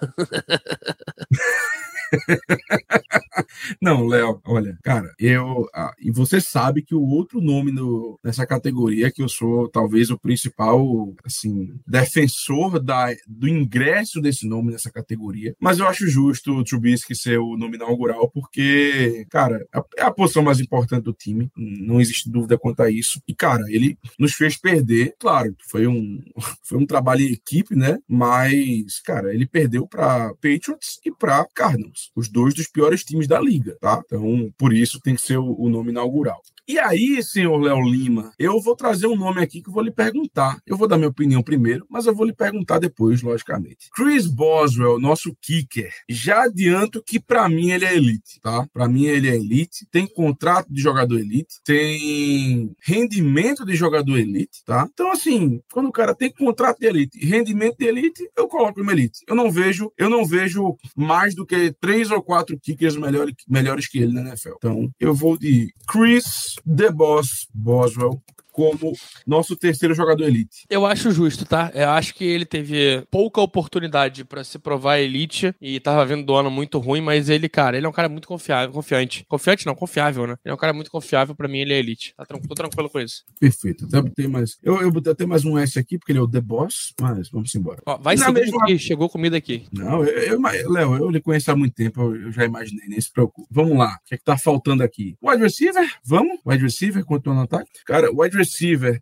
[3.82, 5.68] Não, Léo, olha, cara, eu.
[5.74, 10.10] ah, e você sabe que o outro nome no, nessa categoria, que eu sou talvez
[10.10, 15.56] o principal, assim, defensor da, do ingresso desse nome nessa categoria.
[15.60, 19.66] Mas eu acho justo o Trubisky ser o nome inaugural, porque, cara,
[19.98, 23.22] é a posição mais importante do time, não existe dúvida quanto a isso.
[23.28, 26.17] E, cara, ele nos fez perder, claro, foi um,
[26.64, 27.98] foi um trabalho em equipe, né?
[28.08, 33.40] Mas, cara, ele perdeu para Patriots e para Cardinals, os dois dos piores times da
[33.40, 34.02] liga, tá?
[34.06, 36.42] Então, por isso tem que ser o, o nome inaugural.
[36.70, 39.90] E aí, senhor Léo Lima, eu vou trazer um nome aqui que eu vou lhe
[39.90, 40.60] perguntar.
[40.68, 43.88] Eu vou dar minha opinião primeiro, mas eu vou lhe perguntar depois, logicamente.
[43.96, 48.68] Chris Boswell, nosso kicker, já adianto que para mim ele é elite, tá?
[48.74, 54.62] Para mim ele é elite, tem contrato de jogador elite, tem rendimento de jogador elite,
[54.66, 54.90] tá?
[54.92, 58.92] Então assim, quando o cara tem contrato de elite, rendimento de elite, eu coloco ele
[58.92, 59.20] elite.
[59.26, 63.88] Eu não vejo, eu não vejo mais do que três ou quatro kickers melhores, melhores
[63.88, 64.56] que ele na NFL.
[64.58, 67.48] Então, eu vou de Chris The Boss.
[67.54, 68.24] Boswell
[68.58, 68.92] como
[69.26, 70.66] nosso terceiro jogador elite.
[70.68, 71.72] Eu acho justo, tá?
[71.76, 76.34] Eu acho que ele teve pouca oportunidade para se provar elite e tava vendo do
[76.34, 79.24] ano muito ruim, mas ele, cara, ele é um cara muito confiável, confiante.
[79.28, 80.36] Confiante não, confiável, né?
[80.44, 82.16] Ele é um cara muito confiável, para mim ele é elite.
[82.18, 83.24] Tá tranquilo, tô tranquilo com isso.
[83.40, 83.86] Perfeito.
[83.86, 84.58] Até botei mais.
[84.64, 87.30] Eu, eu botei até mais um S aqui, porque ele é o The Boss, mas
[87.30, 87.80] vamos embora.
[87.86, 88.66] Ó, vai seguir mesma...
[88.66, 89.68] que chegou comida aqui.
[89.72, 93.00] Não, eu, eu, Léo, eu lhe conheço há muito tempo, eu, eu, já imaginei, nem
[93.00, 93.48] se preocupe.
[93.52, 94.00] Vamos lá.
[94.04, 95.16] O que é que tá faltando aqui?
[95.22, 95.88] Wide receiver?
[96.04, 96.40] Vamos?
[96.44, 97.70] Wide receiver, continuando no ataque?
[97.86, 98.47] Cara, wide receiver,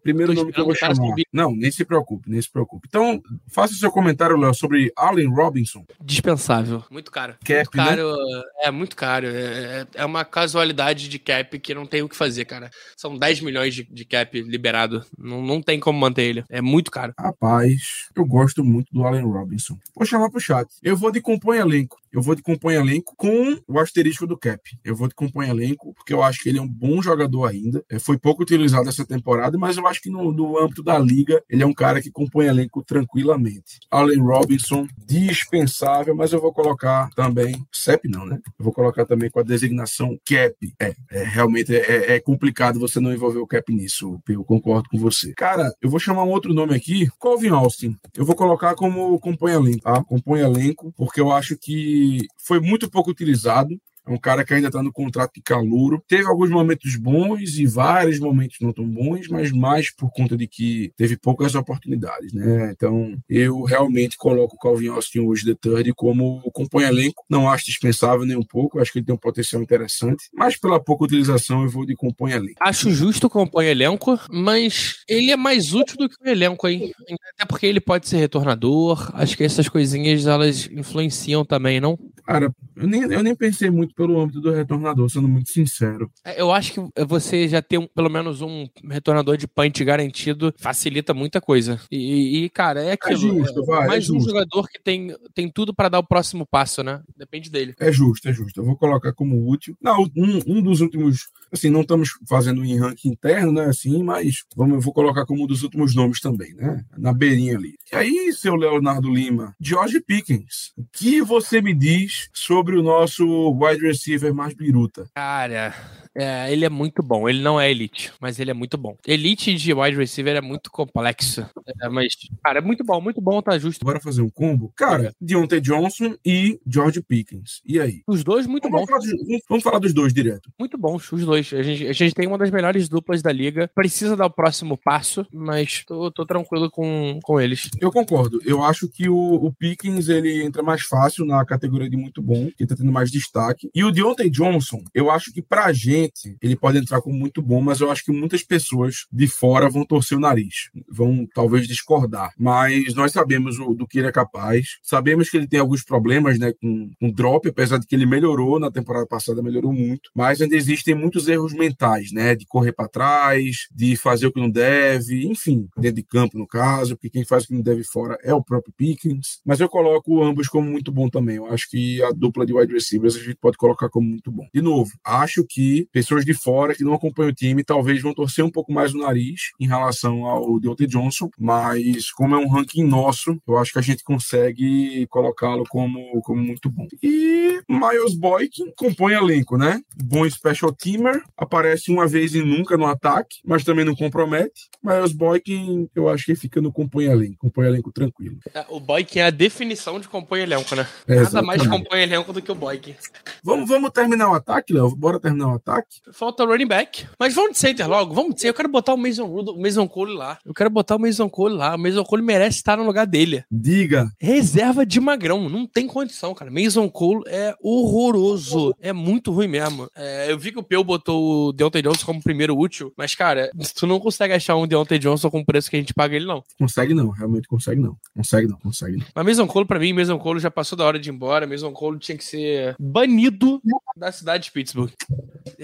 [0.01, 0.95] primeiro primeiro nome que eu vou chamar.
[1.31, 2.87] Não, nem se preocupe, nem se preocupe.
[2.87, 5.85] Então, faça o seu comentário, Léo, sobre Allen Robinson.
[6.03, 6.83] Dispensável.
[6.89, 7.35] Muito caro.
[7.43, 7.85] Cap, muito né?
[7.85, 8.43] caro, né?
[8.61, 9.27] É muito caro.
[9.27, 12.69] É, é, uma casualidade de cap que não tem o que fazer, cara.
[12.95, 15.03] São 10 milhões de, de cap liberado.
[15.17, 16.43] Não, não tem como manter ele.
[16.49, 17.13] É muito caro.
[17.19, 19.77] Rapaz, eu gosto muito do Allen Robinson.
[19.95, 20.67] Vou chamar pro chat.
[20.81, 21.97] Eu vou de compõe elenco.
[22.15, 24.61] Eu vou de compõe elenco com o asterisco do cap.
[24.85, 27.83] Eu vou de compõe elenco porque eu acho que ele é um bom jogador ainda.
[27.89, 31.43] É, foi pouco utilizado essa temporada, mas eu acho que no, no âmbito da liga,
[31.49, 33.79] ele é um cara que compõe elenco tranquilamente.
[33.91, 38.39] Allen Robinson, dispensável, mas eu vou colocar também, CEP não, né?
[38.57, 40.55] Eu vou colocar também com a designação cap.
[40.79, 44.87] É, é realmente é, é, é complicado você não envolver o cap nisso, eu concordo
[44.89, 45.33] com você.
[45.33, 47.97] Cara, eu vou chamar um outro nome aqui, Colvin Austin.
[48.15, 50.01] Eu vou colocar como compõe elenco, tá?
[50.01, 52.04] Compõe elenco, porque eu acho que
[52.37, 53.79] foi muito pouco utilizado.
[54.07, 56.03] É um cara que ainda está no contrato de calouro.
[56.07, 60.47] Teve alguns momentos bons e vários momentos não tão bons, mas mais por conta de
[60.47, 62.71] que teve poucas oportunidades, né?
[62.71, 67.23] Então, eu realmente coloco o Calvin Austin hoje de third como compõe elenco.
[67.29, 70.79] Não acho dispensável nem um pouco, acho que ele tem um potencial interessante, mas pela
[70.79, 72.59] pouca utilização eu vou de compõe elenco.
[72.61, 76.91] Acho justo o compõe elenco, mas ele é mais útil do que o elenco aí.
[77.33, 79.09] Até porque ele pode ser retornador.
[79.13, 81.97] Acho que essas coisinhas elas influenciam também, não?
[82.25, 86.11] Cara, eu nem, eu nem pensei muito pelo âmbito do retornador, sendo muito sincero.
[86.23, 90.53] É, eu acho que você já ter um, pelo menos um retornador de punch garantido
[90.57, 91.79] facilita muita coisa.
[91.91, 93.15] E, e cara, é, é aquilo.
[93.15, 96.45] É justo, vai, mais é um jogador que tem, tem tudo para dar o próximo
[96.45, 97.01] passo, né?
[97.15, 97.73] Depende dele.
[97.79, 98.59] É justo, é justo.
[98.59, 99.77] Eu vou colocar como útil.
[99.81, 101.29] Não, um, um dos últimos.
[101.51, 103.65] Assim, não estamos fazendo em ranking interno, né?
[103.65, 106.83] Assim, mas vamos, eu vou colocar como um dos últimos nomes também, né?
[106.97, 107.75] Na beirinha ali.
[107.95, 113.25] E aí, seu Leonardo Lima, George Pickens, o que você me diz sobre o nosso
[113.53, 115.09] wide receiver mais biruta?
[115.15, 115.73] Cara,
[116.15, 117.27] é, ele é muito bom.
[117.27, 118.97] Ele não é elite, mas ele é muito bom.
[119.05, 121.45] Elite de wide receiver é muito complexo.
[121.81, 123.83] É, mas, cara, é muito bom, muito bom, tá justo.
[123.83, 124.71] Bora fazer um combo?
[124.75, 127.61] Cara, Deontay Johnson e George Pickens.
[127.65, 128.01] E aí?
[128.07, 128.87] Os dois muito vamos bons.
[128.87, 130.49] Falar dos, vamos falar dos dois direto.
[130.57, 131.51] Muito bons, os dois.
[131.53, 133.69] A gente, a gente tem uma das melhores duplas da liga.
[133.75, 137.69] Precisa dar o próximo passo, mas tô, tô tranquilo com, com eles.
[137.81, 138.39] Eu concordo.
[138.45, 142.49] Eu acho que o, o Pickens ele entra mais fácil na categoria de muito bom,
[142.57, 143.69] que tá tendo mais destaque.
[143.73, 146.04] E o Deontay Johnson, eu acho que pra gente
[146.41, 149.85] ele pode entrar como muito bom, mas eu acho que muitas pessoas de fora vão
[149.85, 152.31] torcer o nariz, vão talvez discordar.
[152.37, 156.39] Mas nós sabemos o, do que ele é capaz, sabemos que ele tem alguns problemas
[156.39, 160.41] né, com, com drop, apesar de que ele melhorou na temporada passada, melhorou muito, mas
[160.41, 164.49] ainda existem muitos erros mentais, né, de correr para trás, de fazer o que não
[164.49, 168.17] deve, enfim, dentro de campo no caso, porque quem faz o que não deve fora
[168.23, 169.39] é o próprio Pickens.
[169.45, 171.37] Mas eu coloco ambos como muito bom também.
[171.37, 174.47] Eu acho que a dupla de wide receivers a gente pode colocar como muito bom.
[174.53, 178.43] De novo, acho que pessoas de fora que não acompanham o time talvez vão torcer
[178.43, 182.83] um pouco mais o nariz em relação ao Deontay Johnson, mas como é um ranking
[182.83, 186.85] nosso, eu acho que a gente consegue colocá-lo como, como muito bom.
[187.01, 189.79] E Miles Boykin compõe elenco, né?
[190.03, 194.67] Bom special teamer, aparece uma vez e nunca no ataque, mas também não compromete.
[194.83, 198.37] Miles Boykin, eu acho que fica no compõe elenco, compõe elenco tranquilo.
[198.53, 200.85] É, o Boykin é a definição de compõe elenco, né?
[201.07, 202.95] É, Nada mais compõe elenco do que o Boykin.
[203.41, 204.93] Vamos, vamos terminar o ataque, Léo?
[204.93, 205.84] Bora terminar o ataque?
[206.13, 207.05] Falta running back.
[207.19, 208.51] Mas vamos de center logo, vamos de center.
[208.51, 210.37] Eu quero botar o Mason, o Mason Cole lá.
[210.45, 211.75] Eu quero botar o Mason Cole lá.
[211.75, 213.43] O Mason Cole merece estar no lugar dele.
[213.51, 214.11] Diga.
[214.19, 215.49] Reserva de magrão.
[215.49, 216.51] Não tem condição, cara.
[216.51, 218.75] Mason Cole é horroroso.
[218.79, 219.89] É muito ruim mesmo.
[219.95, 223.49] É, eu vi que o Peu botou o Deontay Johnson como primeiro útil, mas, cara,
[223.75, 226.25] tu não consegue achar um Deontay Johnson com o preço que a gente paga ele,
[226.25, 226.43] não.
[226.57, 227.97] Consegue não, realmente consegue não.
[228.15, 229.05] Consegue não, consegue não.
[229.13, 231.47] Mas Mason Cole, pra mim, Mason Cole já passou da hora de ir embora.
[231.47, 233.61] Mason Cole tinha que ser banido
[233.95, 234.91] da cidade de Pittsburgh.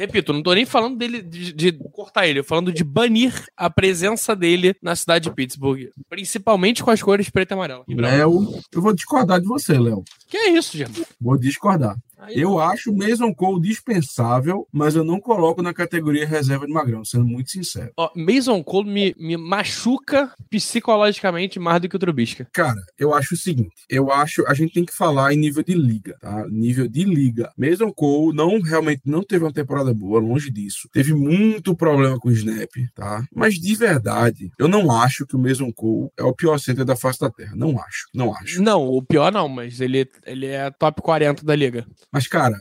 [0.01, 3.69] Repito, não tô nem falando dele de, de cortar ele, eu falando de banir a
[3.69, 5.89] presença dele na cidade de Pittsburgh.
[6.09, 7.83] Principalmente com as cores preto e amarelo.
[7.87, 8.01] Branco.
[8.01, 10.03] Léo, eu vou discordar de você, Léo.
[10.27, 11.05] Que é isso, Germano?
[11.19, 11.95] Vou discordar.
[12.21, 12.59] Aí Eu não.
[12.59, 17.25] acho o Mason Cole dispensável, mas eu não coloco na categoria reserva de Magrão, sendo
[17.25, 17.91] muito sincero.
[17.97, 22.45] Ó, Mason Cole me, me machuca psicologicamente mais do que o Trubisky.
[22.53, 25.73] Cara, eu acho o seguinte, eu acho, a gente tem que falar em nível de
[25.73, 26.45] liga, tá?
[26.49, 27.51] Nível de liga.
[27.57, 30.87] Mason Cole não realmente não teve uma temporada boa, longe disso.
[30.93, 33.25] Teve muito problema com o snap, tá?
[33.33, 36.95] Mas de verdade, eu não acho que o Mason Cole é o pior center da
[36.95, 37.53] face da terra.
[37.55, 38.61] Não acho, não acho.
[38.61, 41.85] Não, o pior não, mas ele, ele é top 40 da liga.
[42.11, 42.57] Mas, cara,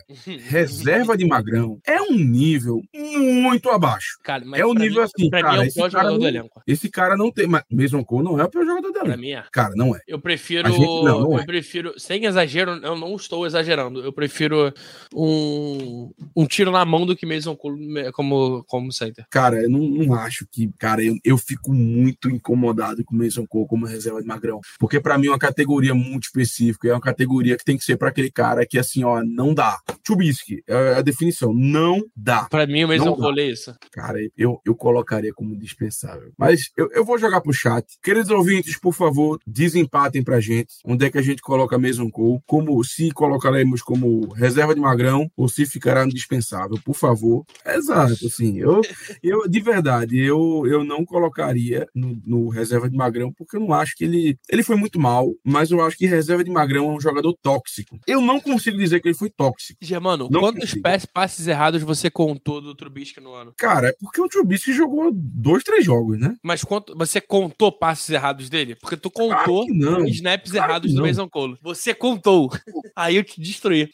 [0.47, 4.19] reserva de Magrão é um nível muito abaixo.
[4.23, 5.91] Cara, mas É o pra nível mim, assim, pra cara, mim é o esse pior
[5.91, 6.63] cara do não- elenco.
[6.67, 7.47] Esse cara não tem.
[7.47, 9.05] Mas Mason Cole não é o pior jogador dela.
[9.07, 9.45] Pra mim é.
[9.53, 10.01] Cara, não é.
[10.07, 10.69] Eu prefiro.
[10.71, 11.45] Gente- não, não eu é.
[11.47, 11.95] prefiro.
[11.99, 14.01] Sem exagero, eu não estou exagerando.
[14.05, 14.73] Eu prefiro
[15.15, 19.25] um, um tiro na mão do que Mason Cole como, como center.
[19.31, 20.71] Cara, eu não, não acho que.
[20.79, 24.61] Cara, eu, eu fico muito incomodado com o Mason Cole como reserva de Magrão.
[24.79, 26.89] Porque pra mim é uma categoria muito específica.
[26.89, 29.79] É uma categoria que tem que ser pra aquele cara que, assim, ó, não dá.
[30.07, 31.53] Chubisky, é a definição.
[31.55, 32.47] Não dá.
[32.51, 33.17] Pra mim, o.
[33.17, 33.75] Cole é isso.
[33.93, 36.31] Cara, eu, eu colocaria como dispensável.
[36.39, 37.87] Mas eu, eu vou jogar pro chat.
[38.03, 40.75] Queridos ouvintes, por favor, desempatem pra gente.
[40.85, 42.41] Onde é que a gente coloca Mason Cole?
[42.47, 47.45] Como se colocaremos como reserva de magrão ou se ficará no dispensável, por favor.
[47.67, 48.59] Exato, assim.
[48.59, 48.81] Eu,
[49.23, 53.73] eu de verdade, eu, eu não colocaria no, no reserva de magrão porque eu não
[53.73, 54.39] acho que ele.
[54.51, 57.99] Ele foi muito mal, mas eu acho que reserva de magrão é um jogador tóxico.
[58.07, 59.79] Eu não consigo dizer que ele foi tóxico.
[59.81, 61.09] Germano, Não quantos consigo.
[61.13, 63.53] passes errados você contou do Trubisky no ano?
[63.57, 66.37] Cara, é porque o Trubisky jogou dois, três jogos, né?
[66.43, 68.75] Mas quanto, você contou passes errados dele?
[68.75, 71.03] Porque tu contou Claro snaps Claro errados do.
[71.03, 71.57] Mason Cole.
[71.63, 72.51] Você contou.
[72.95, 73.91] Aí eu te destruí.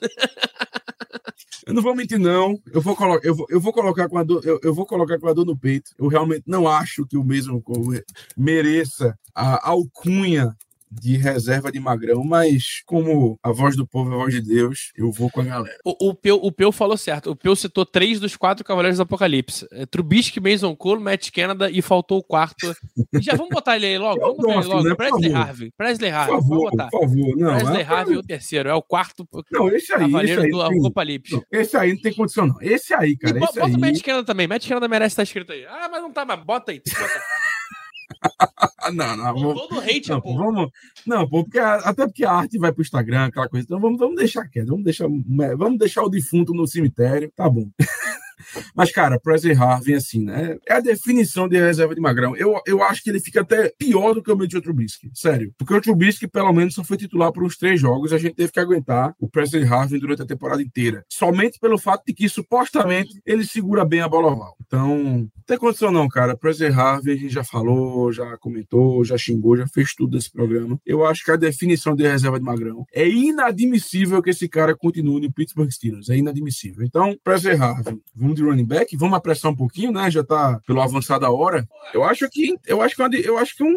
[1.66, 2.56] Eu não vou mentir, não.
[2.72, 5.18] Eu vou, colo eu vou, eu vou colocar com a dor, eu, eu vou colocar
[5.18, 5.90] com a dor no peito.
[5.98, 8.04] Eu realmente não acho que o mesmo Cole
[8.36, 10.56] mereça a alcunha
[11.00, 14.92] de reserva de magrão, mas como a voz do povo é a voz de Deus,
[14.96, 15.76] eu vou com a galera.
[15.84, 17.30] O, o, Peu, o Peu falou certo.
[17.30, 19.66] O Peu citou três dos quatro Cavaleiros do Apocalipse.
[19.72, 22.74] É, Trubisky, Mason Cole, Matt Canada e faltou o quarto.
[23.12, 24.20] E já vamos botar ele aí logo?
[24.20, 24.82] Vamos botar ele logo.
[24.82, 24.88] né?
[24.90, 25.32] Por Presley.
[25.32, 25.72] Harvey.
[25.76, 26.34] Presley Por Harvey.
[26.36, 26.88] Vamos favor, botar.
[26.90, 27.36] por favor.
[27.36, 28.68] Não, Presley é- Harvey é o terceiro.
[28.68, 31.32] É o quarto não, esse aí, esse Cavaleiro aí, do tem- Apocalipse.
[31.34, 32.56] não, esse aí não tem condição, não.
[32.60, 33.74] Esse aí, cara, e esse bota aí.
[33.74, 34.46] o Matt Canada também.
[34.46, 35.64] Matt Canada merece estar escrito aí.
[35.66, 36.80] Ah, mas não tá, mas bota aí.
[36.86, 37.20] Bota.
[38.94, 40.70] Não, não, vamos, todo hate, não, pô, vamos,
[41.04, 43.64] não, pô, porque a- até porque a arte vai pro Instagram, aquela coisa.
[43.64, 45.08] Então vamos, vamos deixar quieto, vamos deixar,
[45.56, 47.68] vamos deixar o defunto no cemitério, tá bom.
[48.74, 50.56] Mas, cara, Presley Harvey, assim, né?
[50.66, 52.36] É a definição de reserva de magrão.
[52.36, 55.10] Eu, eu acho que ele fica até pior do que o Mitchell Trubisky.
[55.14, 55.52] Sério.
[55.58, 58.12] Porque o Trubisky, pelo menos, só foi titular por uns três jogos.
[58.12, 61.04] A gente teve que aguentar o Presley Harvey durante a temporada inteira.
[61.08, 64.56] Somente pelo fato de que, supostamente, ele segura bem a bola oval.
[64.66, 66.36] Então, não tem condição não, cara.
[66.36, 70.78] Presley Harvey, a gente já falou, já comentou, já xingou, já fez tudo nesse programa.
[70.84, 75.20] Eu acho que a definição de reserva de magrão é inadmissível que esse cara continue
[75.20, 76.08] no Pittsburgh Steelers.
[76.08, 76.84] É inadmissível.
[76.84, 80.10] Então, Presley Harvey, vamos de running back, vamos apressar um pouquinho, né?
[80.10, 81.66] Já tá pelo avançar da hora.
[81.92, 83.68] Eu acho que eu acho que, uma- eu acho que um,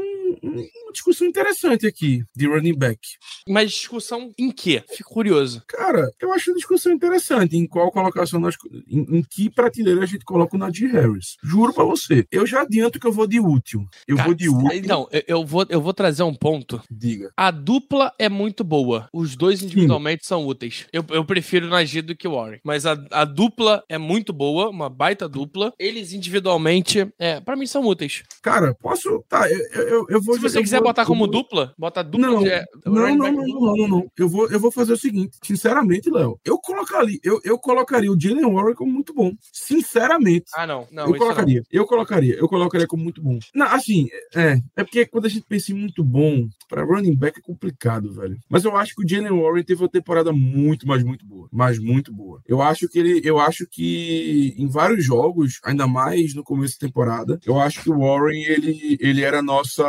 [0.44, 3.00] um- uma discussão interessante aqui de running back.
[3.48, 4.84] Mas discussão em quê?
[4.96, 5.64] Fico curioso.
[5.68, 8.56] Cara, eu acho uma discussão interessante em qual colocação nós,
[8.88, 11.38] em, em que prateleira a gente coloca o Najee Harris.
[11.44, 12.26] Juro pra você.
[12.32, 13.86] Eu já adianto que eu vou de útil.
[14.08, 14.82] Eu Cara, vou de útil.
[14.88, 16.82] Não, eu, eu vou, eu vou trazer um ponto.
[16.90, 17.32] Diga.
[17.38, 19.08] A dupla é muito boa.
[19.14, 20.86] Os dois individualmente são úteis.
[20.92, 22.60] Eu, eu prefiro o Najee do que o Warren.
[22.64, 25.74] Mas a, a dupla é muito boa, uma baita dupla.
[25.78, 28.24] Eles individualmente, é, para mim, são úteis.
[28.42, 29.22] Cara, posso.
[29.28, 30.36] Tá, eu, eu, eu vou.
[30.36, 32.50] Se você quiser vou- botar como vou- dupla, bota dupla Não, de.
[32.50, 34.12] é, Não, não, não, não, não, não.
[34.18, 35.38] Eu vou, eu vou fazer o seguinte.
[35.44, 39.34] Sinceramente, Léo, eu colocaria, eu, eu colocaria o Jalen Warren como muito bom.
[39.52, 40.46] Sinceramente.
[40.56, 40.88] Ah, não.
[40.92, 41.18] Não, eu isso não.
[41.20, 43.38] colocaria, eu colocaria, eu colocaria como muito bom.
[43.54, 47.40] Não, assim, é, é porque quando a gente pensa em muito bom, para running back
[47.40, 48.38] é complicado, velho.
[48.50, 51.78] Mas eu acho que o Jalen Warren teve uma temporada muito, mas muito boa, mas
[51.78, 52.42] muito boa.
[52.48, 56.88] Eu acho que ele, eu acho que em vários jogos, ainda mais no começo da
[56.88, 59.84] temporada, eu acho que o Warren ele, ele era nossa,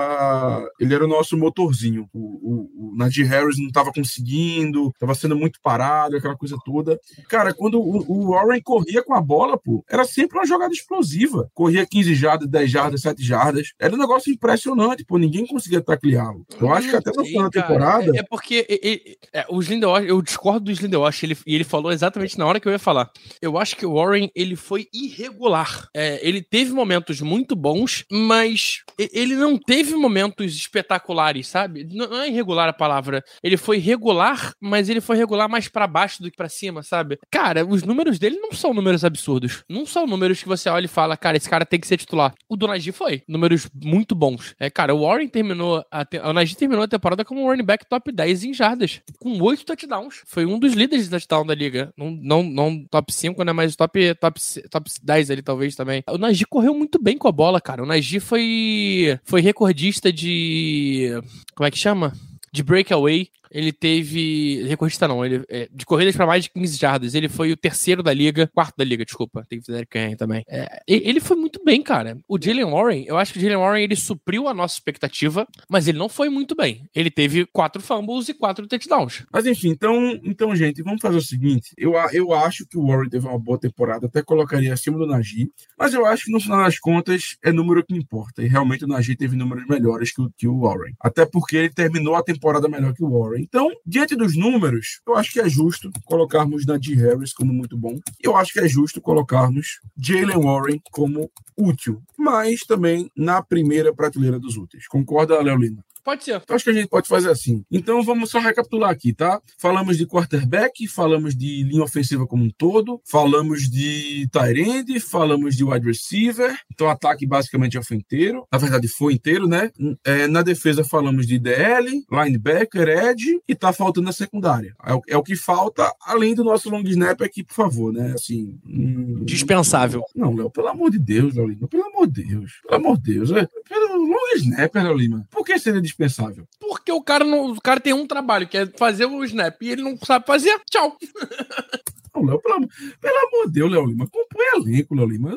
[0.78, 2.08] ele era o nosso motorzinho.
[2.12, 6.98] O, o, o Najee Harris não tava conseguindo, tava sendo muito parado, aquela coisa toda.
[7.28, 11.50] Cara, quando o, o Warren corria com a bola, pô, era sempre uma jogada explosiva.
[11.54, 13.72] Corria 15 jardas, 10 jardas, 7 jardas.
[13.78, 15.18] Era um negócio impressionante, pô.
[15.18, 16.44] Ninguém conseguia tacleá-lo.
[16.60, 18.12] Eu acho que até no final da temporada.
[18.16, 19.60] É, é porque e- e- é, o
[20.06, 23.10] eu discordo do Slindewash, ele, e ele falou exatamente na hora que eu ia falar.
[23.40, 25.88] Eu acho que o Warren, ele foi irregular.
[25.94, 31.86] É, ele teve momentos muito bons, mas ele não teve momentos espetaculares, sabe?
[31.90, 33.24] Não, é irregular a palavra?
[33.42, 37.18] Ele foi regular, mas ele foi regular mais pra baixo do que pra cima, sabe?
[37.30, 39.64] Cara, os números dele não são números absurdos.
[39.68, 42.34] Não são números que você olha e fala, cara, esse cara tem que ser titular.
[42.48, 43.22] O do Najee foi.
[43.28, 44.54] Números muito bons.
[44.58, 45.84] É, cara, o Warren terminou.
[45.90, 46.18] A te...
[46.18, 49.00] O Najee terminou a temporada como running back top 10 em jardas.
[49.18, 50.22] Com 8 touchdowns.
[50.26, 51.92] Foi um dos líderes de touchdown da liga.
[51.96, 53.52] Não, não, não top 5, né?
[53.52, 56.04] Mas top, top, top 10 ali, talvez também.
[56.08, 57.82] O Najee correu muito bem com a bola, cara.
[57.82, 61.20] O Najee foi, foi recordista de.
[61.54, 62.12] Como é que chama?
[62.52, 64.64] De breakaway ele teve.
[64.66, 67.14] Recordista não, ele, é, de corridas para mais de 15 jardas.
[67.14, 69.44] Ele foi o terceiro da liga, quarto da liga, desculpa.
[69.48, 70.44] Tem que fazer Henry também.
[70.48, 72.18] É, ele foi muito bem, cara.
[72.28, 75.88] O Jalen Warren, eu acho que o Jalen Warren ele supriu a nossa expectativa, mas
[75.88, 76.84] ele não foi muito bem.
[76.94, 79.24] Ele teve quatro fumbles e quatro touchdowns.
[79.32, 81.72] Mas enfim, então, então gente, vamos fazer o seguinte.
[81.76, 85.50] Eu, eu acho que o Warren teve uma boa temporada, até colocaria acima do Najee,
[85.78, 88.42] mas eu acho que no final das contas é número que importa.
[88.42, 90.94] E realmente o Najee teve números melhores que o, que o Warren.
[91.00, 93.39] Até porque ele terminou a temporada melhor que o Warren.
[93.40, 97.98] Então, diante dos números, eu acho que é justo colocarmos Najee Harris como muito bom.
[98.22, 104.38] Eu acho que é justo colocarmos Jalen Warren como útil, mas também na primeira prateleira
[104.38, 104.86] dos úteis.
[104.86, 105.82] Concorda, Léo Lima?
[106.04, 106.36] Pode ser.
[106.36, 107.64] Então, acho que a gente pode fazer assim.
[107.70, 109.40] Então vamos só recapitular aqui, tá?
[109.58, 115.56] Falamos de quarterback, falamos de linha ofensiva como um todo, falamos de tight end, falamos
[115.56, 116.56] de wide receiver.
[116.72, 118.46] Então o ataque basicamente já foi inteiro.
[118.50, 119.70] Na verdade, foi inteiro, né?
[120.04, 124.74] É, na defesa falamos de DL, linebacker, edge e tá faltando a secundária.
[124.84, 128.12] É o, é o, que falta, além do nosso long snap aqui, por favor, né?
[128.12, 128.58] Assim.
[128.66, 129.24] Hum...
[129.24, 130.02] Dispensável.
[130.14, 131.68] Não, Léo, pelo amor de Deus, Léo Lima.
[131.68, 132.52] Pelo amor de Deus.
[132.62, 133.30] Pelo amor de Deus.
[133.32, 135.26] É, pelo long snap, Léo Lima.
[135.30, 136.46] Por que seria indispensável.
[136.58, 139.70] Porque o cara, não, o cara tem um trabalho, que é fazer o snap, e
[139.70, 140.58] ele não sabe fazer.
[140.70, 140.96] Tchau.
[142.12, 142.68] Não, Léo, pelo,
[143.00, 145.30] pelo amor de Deus, Léo Lima, compõe elenco, Léo Lima.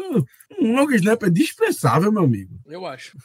[0.60, 2.60] Um long snap é dispensável, meu amigo.
[2.66, 3.16] Eu acho.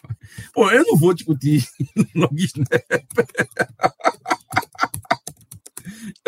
[0.52, 1.66] Pô, eu não vou discutir
[2.14, 2.68] long snap.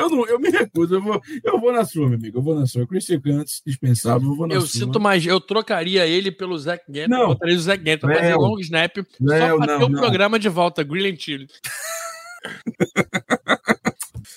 [0.00, 2.38] Eu, não, eu me recuso, eu vou, eu vou na sua, meu amigo.
[2.38, 2.86] Eu vou na sua.
[2.86, 4.80] Christian Cantz, dispensável, eu vou na eu sua.
[4.80, 7.08] Eu sinto mais, eu trocaria ele pelo Zach Gant.
[7.08, 7.20] Não.
[7.20, 9.88] Eu botaria o Zach Gant pra fazer long snap não, só pra não, ter o
[9.88, 10.00] não.
[10.00, 11.46] programa de volta, Grill and Chile.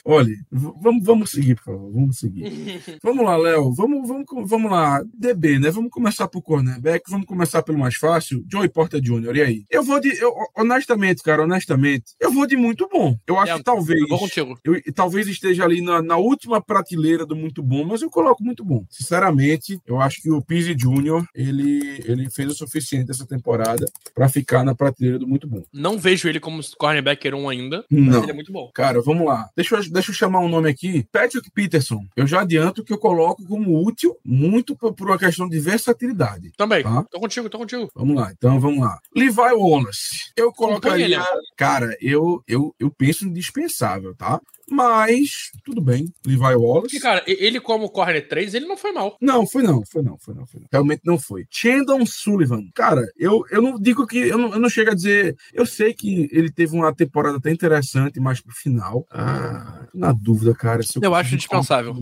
[0.05, 1.91] Olha, vamos, vamos seguir, por favor.
[1.93, 2.43] Vamos seguir.
[3.01, 3.73] vamos lá, Léo.
[3.73, 5.01] Vamos, vamos, vamos lá.
[5.13, 5.71] DB, né?
[5.71, 7.09] Vamos começar por cornerback.
[7.09, 8.43] Vamos começar pelo mais fácil.
[8.51, 9.35] Joey Porter Jr.
[9.35, 9.65] E aí?
[9.69, 10.09] Eu vou de.
[10.21, 13.17] Eu, honestamente, cara, honestamente, eu vou de muito bom.
[13.25, 14.01] Eu acho É, que talvez.
[14.01, 14.59] eu contigo.
[14.63, 18.63] Eu, talvez esteja ali na, na última prateleira do muito bom, mas eu coloco muito
[18.65, 18.83] bom.
[18.89, 21.23] Sinceramente, eu acho que o Pizzi Jr.
[21.33, 25.63] ele, ele fez o suficiente essa temporada para ficar na prateleira do muito bom.
[25.71, 28.21] Não vejo ele como cornerback 1 ainda, mas Não.
[28.23, 28.69] ele é muito bom.
[28.73, 29.47] Cara, vamos lá.
[29.55, 31.07] Deixa eu, deixa eu chamar um nome aqui.
[31.11, 32.05] Patrick Peterson.
[32.15, 36.51] Eu já adianto que eu coloco como útil muito por, uma questão de versatilidade.
[36.57, 36.83] Também.
[36.83, 37.05] Tá.
[37.09, 37.89] Tô contigo, tô contigo.
[37.95, 38.99] Vamos lá, então vamos lá.
[39.15, 40.31] Levi Wallace.
[40.35, 41.05] Eu colocaria.
[41.05, 41.17] ele.
[41.55, 44.41] Cara, eu, eu, eu penso indispensável, tá?
[44.69, 46.07] Mas, tudo bem.
[46.25, 46.81] Levi Wallace.
[46.81, 49.17] Porque, cara, ele como corner 3, ele não foi mal.
[49.21, 50.67] Não, foi não, foi não, foi não, foi não.
[50.71, 51.45] Realmente não foi.
[51.49, 52.63] Chandon Sullivan.
[52.73, 54.17] Cara, eu, eu não digo que.
[54.17, 55.35] Eu não, eu não chego a dizer.
[55.53, 59.05] Eu sei que ele teve uma temporada até interessante, mas pro final.
[59.11, 60.81] Ah, na dúvida, cara.
[60.83, 61.95] se Eu acho dispensável.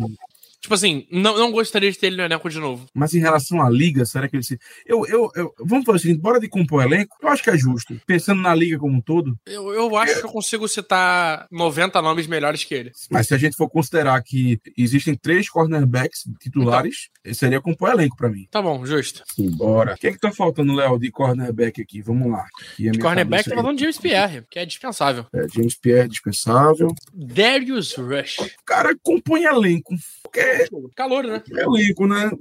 [0.62, 2.86] Tipo assim, não, não gostaria de ter ele no elenco de novo.
[2.94, 4.60] Mas em relação à liga, será que ele se.
[4.86, 7.18] Eu, eu, eu- vamos fazer o seguinte: bora de compor elenco.
[7.22, 8.00] Eu acho que é justo.
[8.06, 9.36] Pensando na liga como um todo.
[9.46, 12.92] Eu, eu acho que eu consigo citar 90 nomes melhores que ele.
[13.10, 18.30] Mas se a gente for considerar que existem três cornerbacks titulares, seria compor elenco pra
[18.30, 18.48] mim.
[18.52, 19.24] Tá bom, justo.
[19.58, 19.96] Bora.
[19.96, 22.02] O que é que tá faltando, Léo, de cornerback aqui?
[22.02, 22.42] Vamos lá.
[22.44, 22.48] A
[22.80, 25.26] minha Cornerback tá falando de James Pierre, que é dispensável.
[25.34, 26.90] É, James Pierre, dispensável.
[27.14, 28.38] Darius Rush.
[28.66, 29.96] Cara, compõe elenco.
[30.32, 31.44] Porque Calor, né?
[31.58, 32.32] é elenco, né?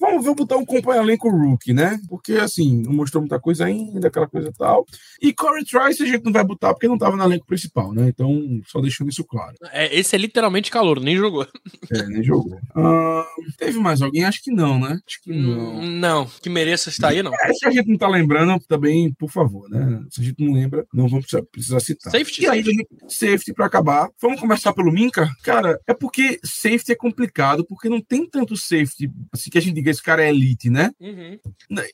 [0.00, 1.98] Vamos, vamos botar um compõe elenco rookie, né?
[2.08, 4.84] Porque, assim, não mostrou muita coisa ainda, aquela coisa e tal.
[5.20, 8.08] E Corey Trice a gente não vai botar porque não tava no elenco principal, né?
[8.08, 9.54] Então, só deixando isso claro.
[9.72, 11.46] É, esse é literalmente calor, nem jogou.
[11.94, 12.58] É, nem jogou.
[12.74, 13.26] Ah,
[13.58, 14.24] teve mais alguém?
[14.24, 14.98] Acho que não, né?
[15.06, 15.76] Acho que não.
[15.80, 17.32] Hum, Não, que mereça estar aí, não.
[17.34, 20.02] É, se a gente não tá lembrando, também, por favor, né?
[20.10, 22.10] Se a gente não lembra, não vamos precisar, citar.
[22.10, 22.64] Safety, E aí,
[23.08, 24.08] safety pra acabar.
[24.20, 25.28] Vamos começar pelo Minka?
[25.42, 27.23] Cara, é porque safety é complicado,
[27.64, 30.90] porque não tem tanto safety, assim, que a gente diga, esse cara é elite, né?
[31.00, 31.38] Uhum.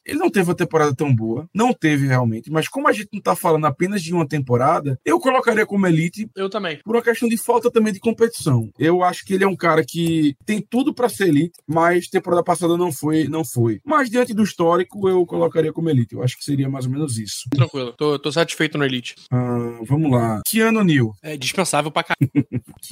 [0.05, 3.21] Ele não teve uma temporada tão boa, não teve realmente, mas como a gente não
[3.21, 6.79] tá falando apenas de uma temporada, eu colocaria como elite Eu também.
[6.85, 8.71] por uma questão de falta também de competição.
[8.79, 12.43] Eu acho que ele é um cara que tem tudo para ser elite, mas temporada
[12.43, 13.81] passada não foi, não foi.
[13.85, 16.15] Mas diante do histórico, eu colocaria como elite.
[16.15, 17.49] Eu acho que seria mais ou menos isso.
[17.51, 17.93] Tranquilo.
[17.93, 19.15] Tô, tô satisfeito no Elite.
[19.31, 20.41] Ah, vamos lá.
[20.47, 21.15] Keanu Neal.
[21.23, 22.47] É dispensável pra caralho.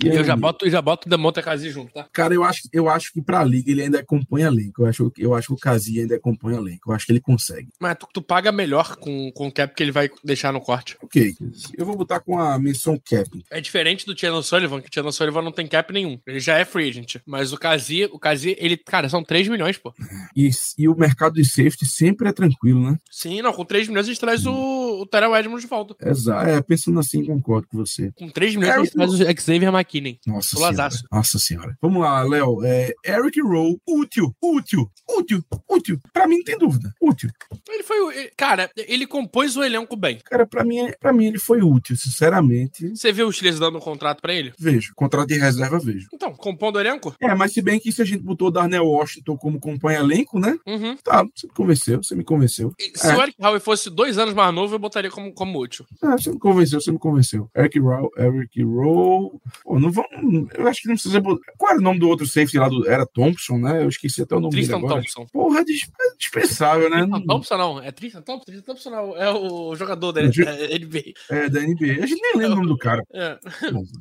[0.04, 2.06] Eu já boto, já boto o Demonte Kazi junto, tá?
[2.12, 4.82] Cara, Cara, eu acho, eu acho que pra liga ele ainda compõe elenco.
[4.82, 6.90] Eu acho, eu acho que o Casia ainda compõe elenco.
[6.90, 7.68] Eu acho que ele consegue.
[7.80, 10.96] Mas tu, tu paga melhor com, com o cap que ele vai deixar no corte.
[11.02, 11.34] Ok.
[11.76, 13.28] Eu vou botar com a menção cap.
[13.50, 16.18] É diferente do Chandler Sullivan, que o Chandler Sullivan não tem cap nenhum.
[16.26, 17.16] Ele já é free agent.
[17.24, 19.94] Mas o Casia, o Casia, ele, cara, são 3 milhões, pô.
[20.36, 22.98] E, e o mercado de safety sempre é tranquilo, né?
[23.10, 24.52] Sim, não, com 3 milhões a gente traz o,
[25.02, 25.94] o Terrell Edmonds de volta.
[26.08, 26.48] Exato.
[26.48, 28.10] É, pensando assim, concordo com você.
[28.16, 30.18] Com 3 milhões traz o Xavier McKinney.
[30.26, 30.88] Nossa senhora.
[31.12, 31.76] Nossa senhora.
[31.80, 32.64] Vamos lá, Léo.
[32.64, 35.98] É, Eric Rowe, útil, útil, útil, útil.
[36.12, 36.92] Pra mim não tem dúvida.
[37.00, 37.30] Útil.
[37.68, 38.30] Ele foi.
[38.36, 40.18] Cara, ele compôs o elenco bem.
[40.24, 42.88] Cara, pra mim, pra mim ele foi útil, sinceramente.
[42.96, 44.52] Você viu os Steelers dando um contrato pra ele?
[44.58, 44.92] Vejo.
[44.94, 46.08] Contrato de reserva, vejo.
[46.12, 47.14] Então, compondo o elenco?
[47.20, 50.38] É, mas se bem que se a gente botou o Darnell Washington como companhia elenco,
[50.38, 50.56] né?
[50.66, 50.96] Uhum.
[51.02, 52.72] Tá, você me convenceu, você me convenceu.
[52.78, 53.16] E Se É.
[53.16, 55.86] o Eric Howe fosse dois anos mais novo, eu botaria como, como útil.
[56.02, 57.50] Ah, você me convenceu, você me convenceu.
[57.56, 59.38] Eric Rowe, Eric Rowe.
[59.62, 60.48] Pô, não vamos.
[60.54, 61.52] Eu acho que não precisa botar.
[61.56, 62.68] Qual era o nome do outro safety lá?
[62.68, 62.88] Do...
[62.88, 63.82] Era Thompson, né?
[63.82, 65.02] Eu esqueci até o nome Tristan dele agora.
[65.02, 65.26] Thompson.
[65.32, 65.64] Porra, é
[66.18, 66.98] dispensável, né?
[66.98, 68.44] Tristan Thompson não, é Tristan Thompson?
[68.44, 71.12] Tristan Thompson não, é o jogador da Ju- é, NBA.
[71.30, 72.02] É, da NBA.
[72.02, 73.02] A gente nem lembra o nome do cara.
[73.12, 73.38] É,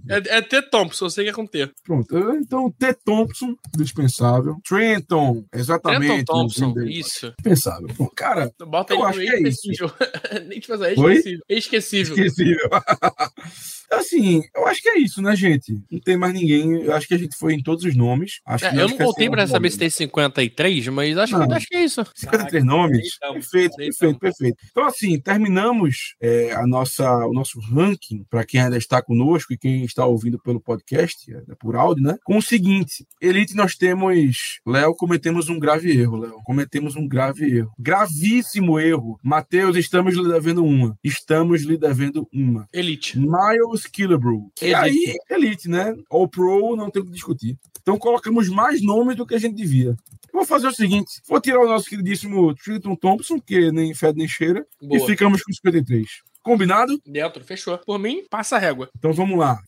[0.09, 0.61] é, é T.
[0.63, 1.69] Thompson, eu sei que é com T.
[1.83, 2.17] Pronto.
[2.35, 2.93] Então, T.
[2.93, 4.57] Thompson, dispensável.
[4.67, 6.07] Trenton, exatamente.
[6.07, 7.33] Trenton Thompson, isso.
[7.37, 7.87] Dispensável.
[7.95, 9.67] Pô, cara, Bota Eu acho que é isso.
[10.47, 11.43] Nem te fazer, é esquecível.
[11.49, 12.15] Esquecível.
[12.15, 12.69] esquecível.
[13.91, 15.73] assim, eu acho que é isso, né, gente?
[15.91, 16.81] Não tem mais ninguém.
[16.83, 18.39] Eu acho que a gente foi em todos os nomes.
[18.45, 21.47] Acho É, que eu não voltei pra saber se tem 53, mas acho, Não.
[21.47, 22.03] que, acho que é isso.
[22.15, 22.97] 53 nomes?
[22.99, 23.97] Deitamos, Perfeito, deitamos.
[23.97, 24.57] perfeito, perfeito.
[24.71, 29.57] Então, assim, terminamos é, a nossa, o nosso ranking, para quem ainda está conosco e
[29.57, 32.17] quem está ouvindo pelo podcast, é, por áudio, né?
[32.23, 34.59] Com o seguinte: Elite, nós temos.
[34.65, 36.39] Léo, cometemos um grave erro, Léo.
[36.43, 37.71] Cometemos um grave erro.
[37.79, 39.19] Gravíssimo erro.
[39.23, 40.97] Matheus, estamos lhe devendo uma.
[41.03, 42.67] Estamos lhe devendo uma.
[42.73, 43.17] Elite.
[43.17, 44.51] Miles Killebrew.
[44.61, 44.75] E Elite.
[44.75, 45.95] aí, Elite, né?
[46.09, 47.57] All Pro, não tem o que discutir.
[47.81, 49.89] Então colocamos mais nomes do que a gente devia.
[49.89, 54.17] Eu vou fazer o seguinte: vou tirar o nosso queridíssimo Trinton Thompson, que nem fede
[54.17, 55.01] nem cheira, Boa.
[55.01, 56.05] e ficamos com 53.
[56.41, 56.97] Combinado?
[57.05, 57.77] Dentro, fechou.
[57.79, 58.89] Por mim, passa a régua.
[58.97, 59.59] Então vamos lá.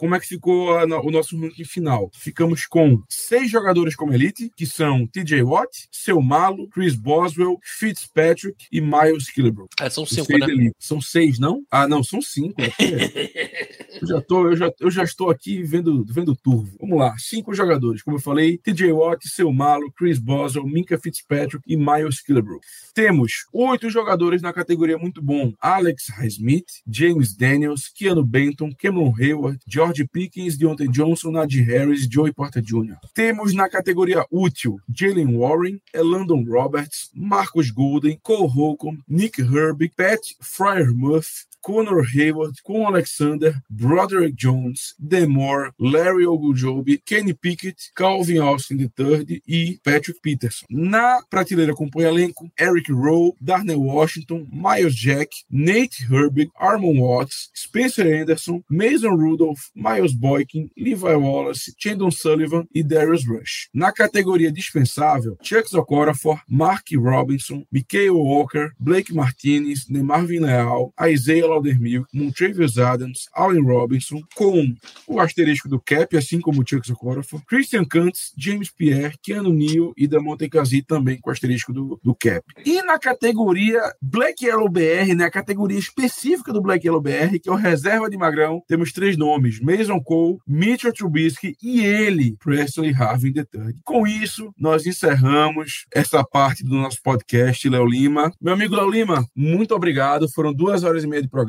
[0.00, 2.10] Como é que ficou a o nosso ranking final?
[2.14, 8.64] Ficamos com seis jogadores como elite, que são TJ Watt, Seu Malo, Chris Boswell, Fitzpatrick
[8.72, 9.68] e Miles Killebrew.
[9.78, 10.46] É, são cinco, seis né?
[10.46, 10.76] elite.
[10.78, 11.62] São seis, não?
[11.70, 12.54] Ah, não, são cinco.
[14.00, 16.78] eu, já tô, eu, já, eu já estou aqui vendo, vendo turvo.
[16.80, 18.02] Vamos lá, cinco jogadores.
[18.02, 22.60] Como eu falei, TJ Watt, Seu Malo, Chris Boswell, Minka Fitzpatrick e Miles Killebrew.
[22.94, 29.58] Temos oito jogadores na categoria muito bom: Alex Highsmith, James Daniels, Keanu Benton, Cameron Hayward,
[29.68, 32.96] George Pickens, Deontay Johnson, Najee Harris, Joey Porter Jr.
[33.14, 40.20] Temos na categoria útil Jalen Warren, Elandon Roberts, Marcus Golden, Cole Holcomb, Nick Herbig, Pat
[40.40, 49.42] Fryermuth, Connor Hayward, Con Alexander, Broderick Jones, Demore, Larry Ogunjobi, Kenny Pickett, Calvin Austin III
[49.46, 50.66] e Patrick Peterson.
[50.70, 58.06] Na prateleira compõe elenco Eric Rowe, Darnell Washington, Miles Jack, Nate Herbig, Armon Watts, Spencer
[58.06, 63.68] Anderson, Mason Rudolph, Miles Boykin, Levi Wallace, Chandon Sullivan e Darius Rush.
[63.74, 72.06] Na categoria dispensável, Chuck Okorafor, Mark Robinson, Mikael Walker, Blake Martinez, Nemarvin Leal, Isaiah Laudermilk,
[72.12, 74.74] Montravius Adams, Allen Robinson, com
[75.06, 79.92] o asterisco do cap, assim como o Chuck Okorafor, Christian Kantz, James Pierre, Keanu Neal
[79.96, 82.44] e Damonte Kazi também com o asterisco do, do cap.
[82.64, 87.48] E na categoria Black Yellow BR, né, a categoria específica do Black Yellow BR, que
[87.48, 92.94] é o reserva de Magrão, temos três nomes: Mason Cole, Mitchell Trubisky e ele, Presley
[92.94, 93.74] Harvin III.
[93.84, 98.32] Com isso, nós encerramos essa parte do nosso podcast, Léo Lima.
[98.40, 100.28] Meu amigo Léo Lima, muito obrigado.
[100.28, 101.39] Foram duas horas e meia de programa.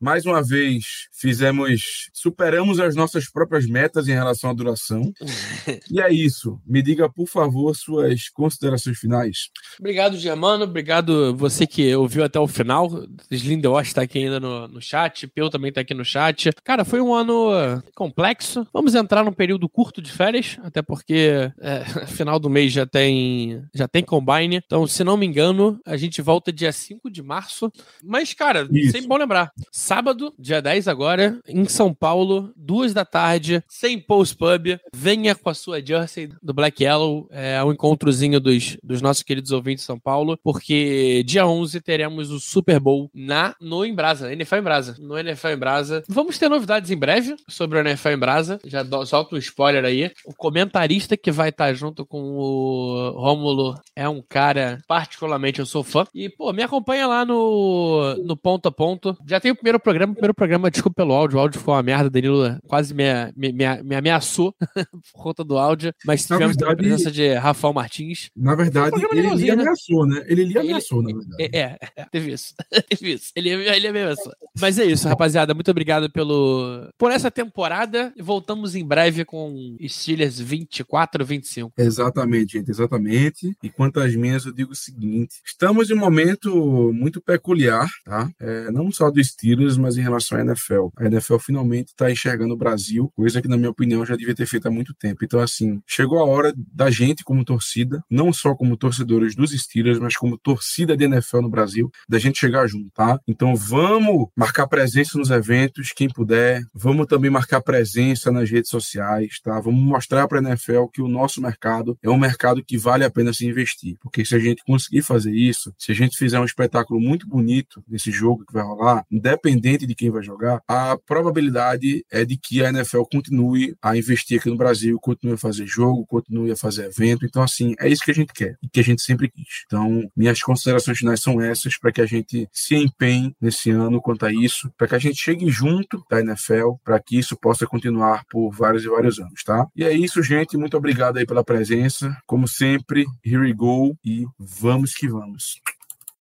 [0.00, 5.12] Mais uma vez, fizemos, superamos as nossas próprias metas em relação à duração.
[5.90, 6.60] e é isso.
[6.66, 9.48] Me diga, por favor, suas considerações finais.
[9.78, 10.64] Obrigado, Germano.
[10.64, 12.88] Obrigado você que ouviu até o final.
[13.30, 15.26] Slindeosh está aqui ainda no, no chat.
[15.26, 16.50] Peu também está aqui no chat.
[16.64, 18.66] Cara, foi um ano uh, complexo.
[18.72, 23.62] Vamos entrar num período curto de férias, até porque é, final do mês já tem
[23.74, 24.56] já tem combine.
[24.64, 27.72] Então, se não me engano, a gente volta dia 5 de março.
[28.02, 28.92] Mas, cara, Isso.
[28.92, 29.37] sempre bom lembrar.
[29.70, 34.78] Sábado, dia 10 agora, em São Paulo, duas da tarde, sem Post Pub.
[34.94, 37.28] Venha com a sua jersey do Black Yellow.
[37.30, 42.30] É um encontrozinho dos, dos nossos queridos ouvintes de São Paulo, porque dia 11 teremos
[42.30, 44.96] o Super Bowl na, no Embrasa, NFL Embrasa.
[44.98, 46.02] No NFL Embrasa.
[46.08, 48.60] Vamos ter novidades em breve sobre o NFL Embrasa.
[48.64, 50.10] Já dou, solto um spoiler aí.
[50.24, 55.82] O comentarista que vai estar junto com o Rômulo é um cara, particularmente, eu sou
[55.82, 56.06] fã.
[56.14, 60.12] E, pô, me acompanha lá no, no ponto a ponto, Já tem o primeiro programa,
[60.12, 63.04] o primeiro programa, desculpa pelo áudio, o áudio foi uma merda, Danilo quase me,
[63.36, 64.54] me, me, me ameaçou
[65.12, 68.30] por conta do áudio, mas tivemos verdade, a presença de Rafael Martins.
[68.34, 69.52] Na verdade, ele lhe né?
[69.52, 70.24] ameaçou, né?
[70.26, 71.42] Ele lhe ameaçou, ele, na verdade.
[71.42, 72.54] É, é, é, teve isso.
[72.88, 73.30] teve isso.
[73.36, 74.32] Ele, ele ameaçou.
[74.58, 75.52] Mas é isso, rapaziada.
[75.52, 78.14] Muito obrigado pelo, por essa temporada.
[78.18, 81.72] Voltamos em breve com Steelers 24, 25.
[81.76, 83.54] Exatamente, gente, exatamente.
[83.62, 88.30] E quanto às minhas, eu digo o seguinte: estamos em um momento muito peculiar, tá?
[88.40, 90.88] É, não só do Steelers, mas em relação à NFL.
[90.96, 94.46] A NFL finalmente está enxergando o Brasil, coisa que, na minha opinião, já devia ter
[94.46, 95.24] feito há muito tempo.
[95.24, 99.98] Então, assim, chegou a hora da gente, como torcida, não só como torcedores dos Steelers,
[99.98, 103.18] mas como torcida de NFL no Brasil, da gente chegar junto, tá?
[103.26, 106.62] Então, vamos marcar presença nos eventos, quem puder.
[106.72, 109.60] Vamos também marcar presença nas redes sociais, tá?
[109.60, 113.10] Vamos mostrar para a NFL que o nosso mercado é um mercado que vale a
[113.10, 113.96] pena se investir.
[114.00, 117.82] Porque se a gente conseguir fazer isso, se a gente fizer um espetáculo muito bonito
[117.88, 122.64] nesse jogo que vai rolar, independente de quem vai jogar, a probabilidade é de que
[122.64, 126.86] a NFL continue a investir aqui no Brasil, continue a fazer jogo, continue a fazer
[126.86, 127.24] evento.
[127.24, 129.64] Então, assim, é isso que a gente quer e que a gente sempre quis.
[129.66, 134.26] Então, minhas considerações finais são essas para que a gente se empenhe nesse ano quanto
[134.26, 138.24] a isso, para que a gente chegue junto da NFL, para que isso possa continuar
[138.30, 139.66] por vários e vários anos, tá?
[139.76, 140.56] E é isso, gente.
[140.56, 142.16] Muito obrigado aí pela presença.
[142.26, 145.60] Como sempre, here we go e vamos que vamos.